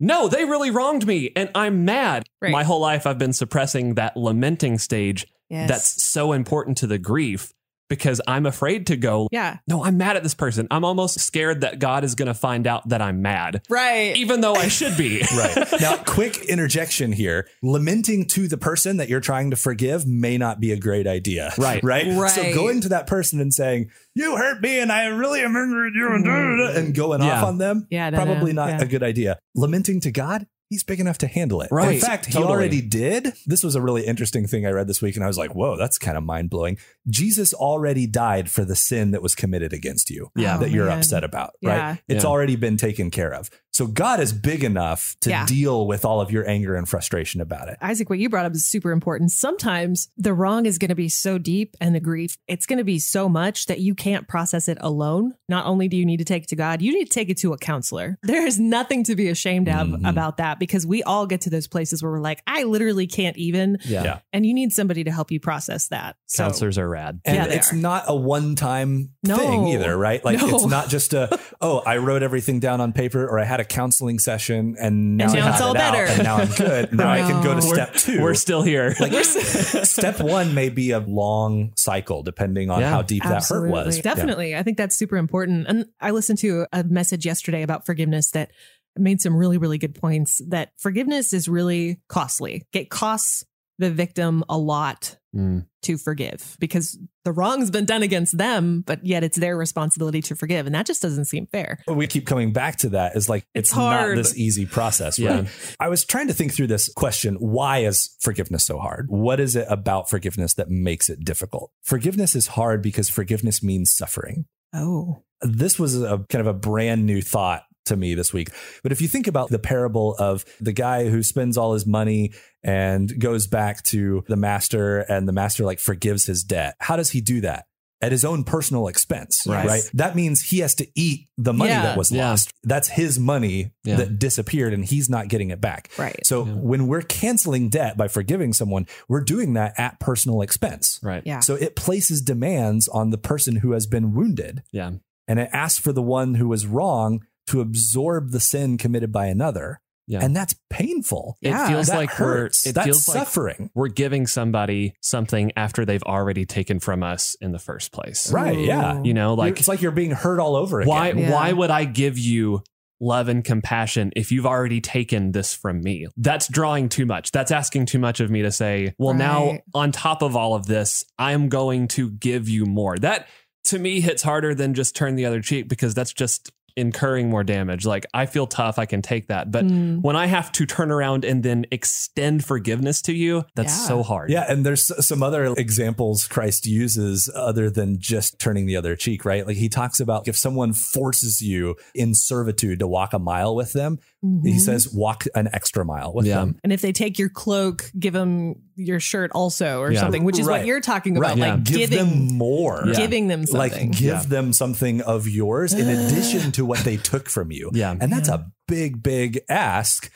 [0.00, 2.24] no, they really wronged me and I'm mad.
[2.42, 2.50] Right.
[2.50, 5.68] My whole life, I've been suppressing that lamenting stage Yes.
[5.68, 7.52] that's so important to the grief
[7.94, 9.58] because I'm afraid to go, yeah.
[9.68, 10.66] no, I'm mad at this person.
[10.70, 14.16] I'm almost scared that God is going to find out that I'm mad, Right.
[14.16, 15.22] even though I should be.
[15.34, 15.66] Right.
[15.80, 17.48] Now, quick interjection here.
[17.62, 21.52] Lamenting to the person that you're trying to forgive may not be a great idea.
[21.58, 21.82] Right.
[21.82, 22.06] Right.
[22.06, 22.30] Right.
[22.30, 26.08] So going to that person and saying, you hurt me and I really remember you
[26.12, 27.38] and, da, da, da," and going Yeah.
[27.38, 28.84] off on them, yeah, probably no, not yeah.
[28.84, 29.38] a good idea.
[29.56, 31.68] Lamenting to God, he's big enough to handle it.
[31.70, 31.84] Right.
[31.84, 32.00] In Right.
[32.00, 33.32] fact, he already did.
[33.46, 35.76] This was a really interesting thing I read this week and I was like, whoa,
[35.76, 36.78] that's kind of mind blowing.
[37.08, 40.56] Jesus already died for the sin that was committed against you Yeah.
[40.56, 40.98] Oh, that you're Oh, man.
[40.98, 41.70] upset about, Yeah.
[41.90, 41.98] right?
[42.08, 42.30] It's Yeah.
[42.30, 43.50] already been taken care of.
[43.74, 45.46] So God is big enough to Yeah.
[45.46, 47.76] deal with all of your anger and frustration about it.
[47.82, 49.32] Isaac, what you brought up is super important.
[49.32, 52.84] Sometimes the wrong is going to be so deep and the grief, it's going to
[52.84, 55.34] be so much that you can't process it alone.
[55.48, 57.36] Not only do you need to take it to God, you need to take it
[57.38, 58.16] to a counselor.
[58.22, 60.08] There is nothing to be ashamed of Mhm.
[60.08, 63.36] about that because we all get to those places where we're like, I literally can't
[63.36, 63.78] even.
[63.84, 64.04] Yeah.
[64.04, 64.18] Yeah.
[64.32, 66.14] And you need somebody to help you process that.
[66.26, 67.20] So, Counselors are rad.
[67.24, 67.76] And Yeah, it's are.
[67.76, 69.36] not a one time No.
[69.36, 70.24] thing either, right?
[70.24, 70.48] Like No.
[70.54, 73.63] it's not just a, oh, I wrote everything down on paper or I had a
[73.64, 76.04] counseling session and now, And I now got it's all it out, better.
[76.12, 76.92] and now I'm good.
[76.92, 77.72] Now I can go to No.
[77.74, 78.20] step two.
[78.22, 78.94] We're still here.
[79.00, 82.90] like step one may be a long cycle depending on Yeah.
[82.90, 83.70] how deep Absolutely.
[83.70, 83.96] that hurt was.
[83.96, 84.02] Yeah.
[84.02, 84.56] Definitely.
[84.56, 85.66] I think that's super important.
[85.68, 88.50] And I listened to a message yesterday about forgiveness that
[88.96, 92.62] made some really, really good points that forgiveness is really costly.
[92.72, 93.44] It costs
[93.78, 95.66] the victim a lot Mm.
[95.82, 100.36] to forgive because the wrong's been done against them, but yet it's their responsibility to
[100.36, 100.66] forgive.
[100.66, 101.80] And that just doesn't seem fair.
[101.86, 104.10] But we keep coming back to that is like it's, It's hard.
[104.16, 105.40] not this easy process, Yeah.
[105.40, 105.48] right?
[105.80, 107.34] I was trying to think through this question.
[107.36, 109.06] Why is forgiveness so hard?
[109.10, 111.72] What is it about forgiveness that makes it difficult?
[111.82, 114.44] Forgiveness is hard because forgiveness means suffering.
[114.72, 115.24] Oh.
[115.42, 118.50] This was a kind of a brand new thought to me this week.
[118.82, 122.32] But if you think about the parable of the guy who spends all his money
[122.62, 127.10] and goes back to the master and the master like forgives his debt, how does
[127.10, 127.66] he do that?
[128.00, 129.66] At his own personal expense, Yes.
[129.66, 129.82] right?
[129.94, 131.82] That means he has to eat the money Yeah.
[131.82, 132.30] that was Yeah.
[132.30, 132.50] lost.
[132.62, 133.96] That's his money Yeah.
[133.96, 135.88] that disappeared and he's not getting it back.
[135.96, 136.18] Right.
[136.26, 136.52] So Yeah.
[136.54, 140.98] when we're canceling debt by forgiving someone, we're doing that at personal expense.
[141.02, 141.22] Right.
[141.24, 141.40] Yeah.
[141.40, 144.92] So it places demands on the person who has been wounded Yeah.
[145.26, 149.26] and it asks for the one who was wrong to absorb the sin committed by
[149.26, 149.80] another.
[150.06, 150.22] Yeah.
[150.22, 151.38] And that's painful.
[151.40, 151.64] Yeah.
[151.64, 152.66] it feels that like hurts.
[152.66, 153.70] we're it that's feels like suffering.
[153.74, 158.30] we're giving somebody something after they've already taken from us in the first place.
[158.30, 158.58] Right.
[158.58, 159.00] Yeah.
[159.02, 160.88] You know, Like like it's like you're being hurt all over again.
[160.90, 161.32] why Yeah.
[161.32, 162.62] why would I give you
[163.00, 166.06] love and compassion if you've already taken this from me?
[166.18, 167.32] That's drawing too much.
[167.32, 170.66] That's asking too much of me to say, well, now on top of all of
[170.66, 172.98] this, I'm going to give you more.
[172.98, 173.26] That
[173.64, 177.44] to me hits harder than just turn the other cheek because that's just incurring more
[177.44, 177.86] damage.
[177.86, 179.50] Like I feel tough, I can take that.
[179.50, 180.02] But Mm.
[180.02, 183.86] when I have to turn around and then extend forgiveness to you, that's Yeah.
[183.88, 184.30] so hard.
[184.30, 189.24] Yeah, and there's some other examples Christ uses other than just turning the other cheek,
[189.24, 189.46] right?
[189.46, 193.72] Like he talks about if someone forces you in servitude to walk a mile with
[193.72, 193.98] them,
[194.42, 194.60] he Mhm.
[194.60, 196.36] says walk an extra mile with Yeah.
[196.36, 196.56] them.
[196.64, 200.00] And if they take your cloak, give them your shirt also or Yeah.
[200.00, 200.60] something, which is Right.
[200.60, 201.30] what you're talking about.
[201.30, 201.38] Right.
[201.38, 201.54] Yeah.
[201.54, 202.84] Like Give giving them more.
[202.86, 202.94] Yeah.
[202.94, 203.58] giving them something.
[203.58, 204.22] Like give Yeah.
[204.22, 207.70] them something of yours in addition to what they took from you.
[207.74, 207.94] Yeah.
[208.00, 208.36] And that's Yeah.
[208.36, 210.10] a big, big ask.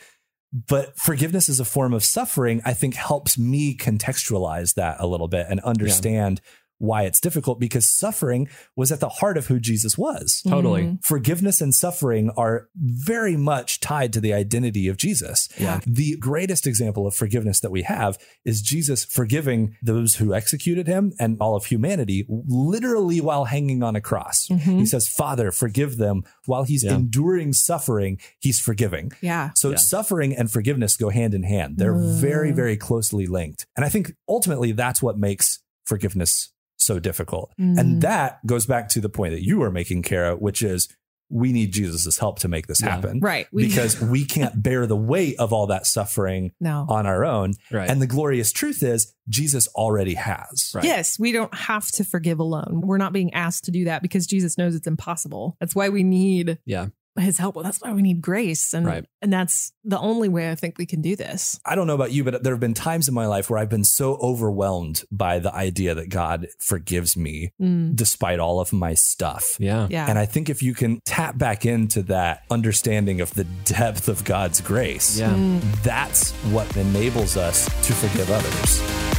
[0.50, 5.28] But forgiveness is a form of suffering, I think helps me contextualize that a little
[5.28, 6.40] bit and understand
[6.78, 10.42] why it's difficult because suffering was at the heart of who Jesus was.
[10.46, 10.82] Totally.
[10.82, 11.04] Mhm.
[11.04, 15.48] Forgiveness and suffering are very much tied to the identity of Jesus.
[15.58, 15.80] Yeah.
[15.86, 21.12] The greatest example of forgiveness that we have is Jesus forgiving those who executed him
[21.18, 24.46] and all of humanity, literally while hanging on a cross.
[24.48, 24.78] Mhm.
[24.78, 26.22] He says, Father, forgive them.
[26.46, 26.94] While he's Yeah.
[26.94, 29.10] enduring suffering, he's forgiving.
[29.20, 29.50] Yeah.
[29.54, 29.76] So Yeah.
[29.76, 31.78] suffering and forgiveness go hand in hand.
[31.78, 32.20] They're Mm.
[32.20, 33.66] very, very closely linked.
[33.76, 37.52] And I think ultimately that's what makes forgiveness so difficult.
[37.60, 37.78] Mm.
[37.78, 40.88] And that goes back to the point that you were making, Kara, which is
[41.30, 42.88] we need Jesus' help to make this Yeah.
[42.94, 43.20] happen.
[43.20, 43.46] Right.
[43.52, 46.86] We- because we can't bear the weight of all that suffering No.
[46.88, 47.52] on our own.
[47.70, 47.90] Right.
[47.90, 50.70] And the glorious truth is Jesus already has.
[50.74, 50.84] Right.
[50.84, 52.80] Yes, we don't have to forgive alone.
[52.82, 55.56] We're not being asked to do that because Jesus knows it's impossible.
[55.60, 56.86] That's why we need Yeah.
[57.18, 57.54] His help.
[57.56, 58.72] Well, that's why we need grace.
[58.72, 59.04] And Right.
[59.22, 61.58] and that's the only way I think we can do this.
[61.64, 63.68] I don't know about you, but there have been times in my life where I've
[63.68, 68.94] been so overwhelmed by the idea that God forgives me Mm, despite all of my
[68.94, 69.56] stuff.
[69.58, 69.88] Yeah.
[69.90, 70.06] yeah.
[70.08, 74.24] And I think if you can tap back into that understanding of the depth of
[74.24, 75.32] God's grace, Yeah.
[75.34, 79.17] Mm, that's what enables us to forgive others.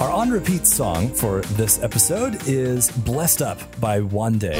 [0.00, 4.54] Our on repeat song for this episode is Blessed Up by Wande.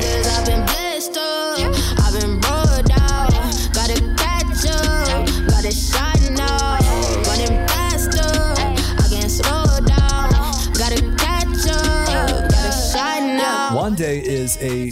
[13.72, 14.90] One Day is a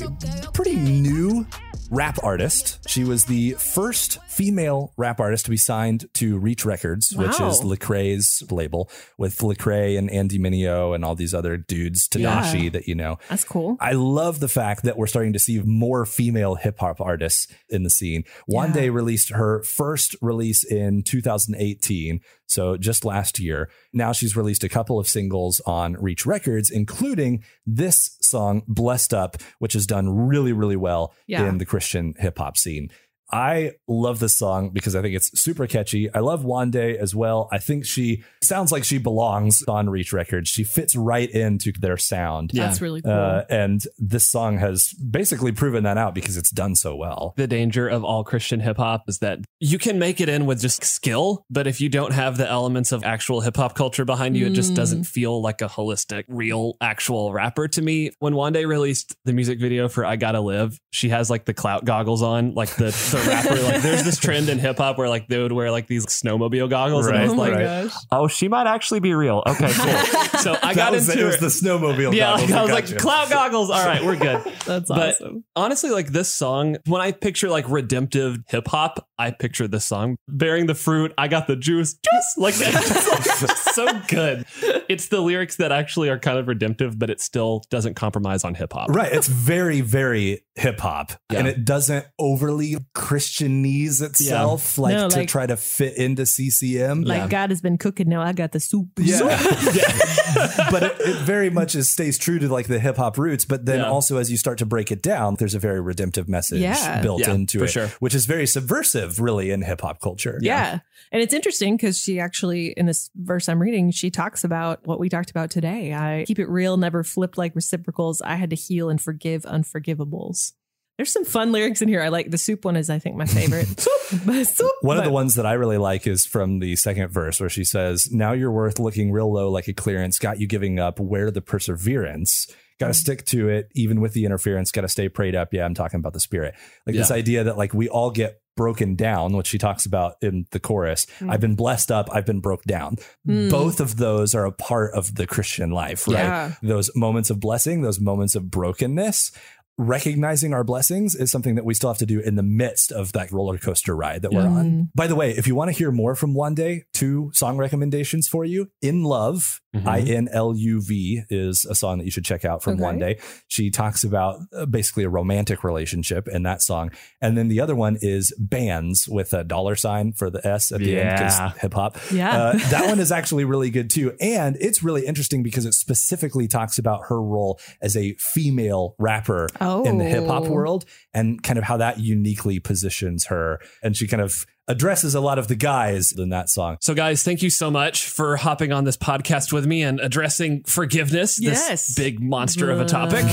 [0.53, 1.44] pretty new
[1.90, 2.86] rap artist.
[2.97, 7.61] She was the first female rap artist to be signed to Reach Records, which is
[7.61, 12.70] Lecrae's label, with Lecrae and Andy Mineo and all these other dudes, Tadashi, Yeah.
[12.70, 13.18] that you know.
[13.28, 13.76] That's cool.
[13.80, 17.82] I love the fact that we're starting to see more female hip hop artists in
[17.82, 18.24] the scene.
[18.47, 18.74] One Yeah.
[18.80, 23.68] Day released her first release in 2018, so just last year.
[23.92, 29.36] Now she's released a couple of singles on Reach Records, including this song, Blessed Up,
[29.59, 31.47] which has done really, really well Yeah.
[31.47, 32.86] in the Christian hip hop scene.
[33.31, 36.12] I love this song because I think it's super catchy.
[36.14, 37.49] I love Wande as well.
[37.53, 40.49] I think she sounds like she belongs on Reach Records.
[40.49, 42.51] She fits right into their sound.
[42.53, 42.66] Yeah.
[42.66, 43.12] That's really cool.
[43.12, 47.35] Uh, and this song has basically proven that out because it's done so well.
[47.37, 50.61] the danger of all Christian hip hop is that you can make it in with
[50.61, 54.37] just skill, but if you don't have the elements of actual hip hop culture behind
[54.37, 54.77] you, it just Mm.
[54.77, 58.11] doesn't feel like a holistic, real, actual rapper to me.
[58.18, 61.85] When Wande released the music video for I Gotta Live, she has like the clout
[61.85, 62.87] goggles on, like the,
[63.17, 63.62] the rapper.
[63.62, 66.69] Like there's this trend in hip hop where like they would wear like these snowmobile
[66.71, 67.07] goggles.
[67.07, 67.85] And I was oh my like, right.
[67.85, 67.95] gosh.
[68.12, 69.43] oh, she might actually be real.
[69.47, 69.95] Okay, cool.
[70.41, 72.14] so I That got was, into it was the snowmobile.
[72.14, 72.97] yeah, goggles like, I was like, you.
[72.97, 73.71] clout goggles.
[73.71, 74.43] All right, we're good.
[74.67, 75.45] That's But- awesome.
[75.55, 80.17] honestly, like this song, when I picture like redemptive hip hop, I picture this song
[80.29, 81.12] bearing the fruit.
[81.17, 82.35] I got the juice, juice.
[82.37, 84.45] Like it's like, so good.
[84.89, 88.55] It's the lyrics that actually are kind of redemptive, but it still doesn't compromise on
[88.55, 88.91] hip hop.
[88.91, 89.12] Right.
[89.12, 91.12] It's very, very hip hop.
[91.31, 91.39] Yeah.
[91.41, 97.02] And it doesn't overly Christianese itself, like No, to like- try to fit into CCM.
[97.02, 97.28] Like Yeah.
[97.28, 98.09] God has been cooking.
[98.09, 98.88] Now I got the soup.
[98.98, 99.20] Yeah.
[99.76, 100.70] Yeah.
[100.70, 103.44] but it, it very much is stays true to like the hip hop roots.
[103.44, 103.88] But then Yeah.
[103.90, 107.00] also as you start to break it down, there's a very redemptive message Yeah.
[107.00, 107.88] built Yeah, into for it, sure.
[108.00, 110.38] which is very subversive, really, in hip hop culture.
[110.42, 110.80] Yeah.
[111.12, 114.98] And it's interesting because she actually, in this verse I'm reading, she talks about what
[114.98, 115.94] we talked about today.
[115.94, 118.20] I keep it real, never flip like reciprocals.
[118.22, 120.52] I had to heal and forgive unforgivables.
[120.97, 122.01] There's some fun lyrics in here.
[122.01, 123.66] I like the soup one is I think my favorite.
[123.80, 124.47] soup.
[124.47, 124.72] soup.
[124.80, 127.64] One of the ones that I really like is from the second verse where she
[127.64, 130.99] says, Now you're worth looking real low like a clearance, got you giving up.
[130.99, 132.47] Where the perseverance?
[132.78, 134.70] Got to stick to it, even with the interference.
[134.70, 135.53] Got to stay prayed up.
[135.53, 136.55] Yeah, I'm talking about the spirit.
[136.86, 140.47] Like this idea that like we all get broken down, which she talks about in
[140.51, 141.07] the chorus.
[141.20, 141.30] Mm.
[141.30, 142.09] I've been blessed up.
[142.11, 142.97] I've been broke down.
[143.28, 143.51] Mm.
[143.51, 146.14] Both of those are a part of the Christian life, right?
[146.14, 146.53] Yeah.
[146.62, 149.30] Those moments of blessing, those moments of brokenness.
[149.79, 153.12] Recognizing our blessings is something that we still have to do in the midst of
[153.12, 154.57] that roller coaster ride that we're Mm.
[154.57, 154.91] on.
[154.95, 158.47] By the way, if you want to hear more from Wande, two song recommendations for
[158.47, 158.68] you.
[158.81, 159.87] In Love, Mhm.
[159.87, 162.83] I N L U V, is a song that you should check out from Okay.
[163.16, 163.22] Wande.
[163.49, 166.91] She talks about uh, basically a romantic relationship in that song.
[167.20, 170.81] And then the other one is Bands with a dollar sign for the S at
[170.81, 171.14] the end Yeah.
[171.49, 171.97] because hip hop.
[172.12, 172.37] Yeah.
[172.37, 174.14] Uh, that one is actually really good too.
[174.20, 179.49] And it's really interesting because it specifically talks about her role as a female rapper
[179.61, 180.51] in the hip hop Oh.
[180.51, 183.61] world and kind of how that uniquely positions her.
[183.83, 186.77] And she kind of addresses a lot of the guys in that song.
[186.81, 190.64] So, guys, thank you so much for hopping on this podcast with me and addressing
[190.64, 191.69] forgiveness, Yes.
[191.69, 193.25] this big monster of a topic.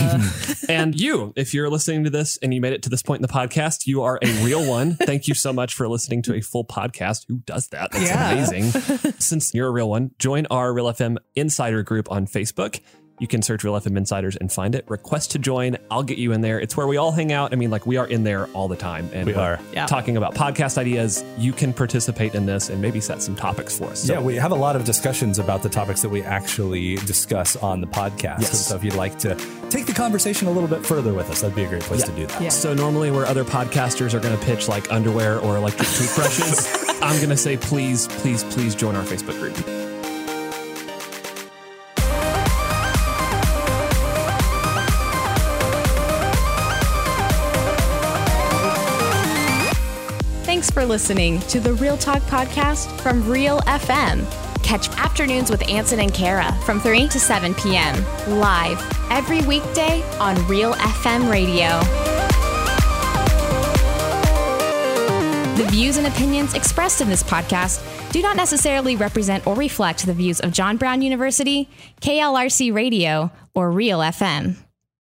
[0.69, 3.21] and you, if you're listening to this and you made it to this point in
[3.23, 4.95] the podcast, you are a real one.
[5.01, 7.25] Thank you so much for listening to a full podcast.
[7.27, 7.91] Who does that?
[7.91, 8.31] That's Yeah.
[8.31, 8.65] amazing.
[9.19, 12.79] Since you're a real one, join our Real FM Insider group on Facebook.
[13.19, 14.85] You can search Real FM Insiders and find it.
[14.89, 15.77] Request to join.
[15.91, 16.59] I'll get you in there.
[16.59, 17.53] It's where we all hang out.
[17.53, 19.59] I mean, like we are in there all the time, and We we're.
[19.71, 19.85] Yeah.
[19.85, 21.23] talking about podcast ideas.
[21.37, 24.03] You can participate in this and maybe set some topics for us.
[24.03, 27.55] So yeah, we have a lot of discussions about the topics that we actually discuss
[27.55, 28.41] on the podcast.
[28.41, 28.67] Yes.
[28.67, 29.35] So if you'd like to
[29.69, 32.05] take the conversation a little bit further with us, that'd be a great place Yeah.
[32.07, 32.41] to do that.
[32.41, 32.49] Yeah.
[32.49, 36.67] So normally, where other podcasters are going to pitch like underwear or electric toothbrushes,
[37.01, 39.82] I'm going to say, please, please, please join our Facebook group.
[50.73, 54.25] For listening to the Real Talk podcast from Real FM.
[54.63, 58.03] Catch afternoons with Ansen and Kara from 3 to 7 p.m.
[58.39, 61.79] live every weekday on Real FM radio.
[65.57, 70.13] The views and opinions expressed in this podcast do not necessarily represent or reflect the
[70.15, 71.69] views of John Brown University,
[72.01, 74.62] KLRC Radio, or Real FM.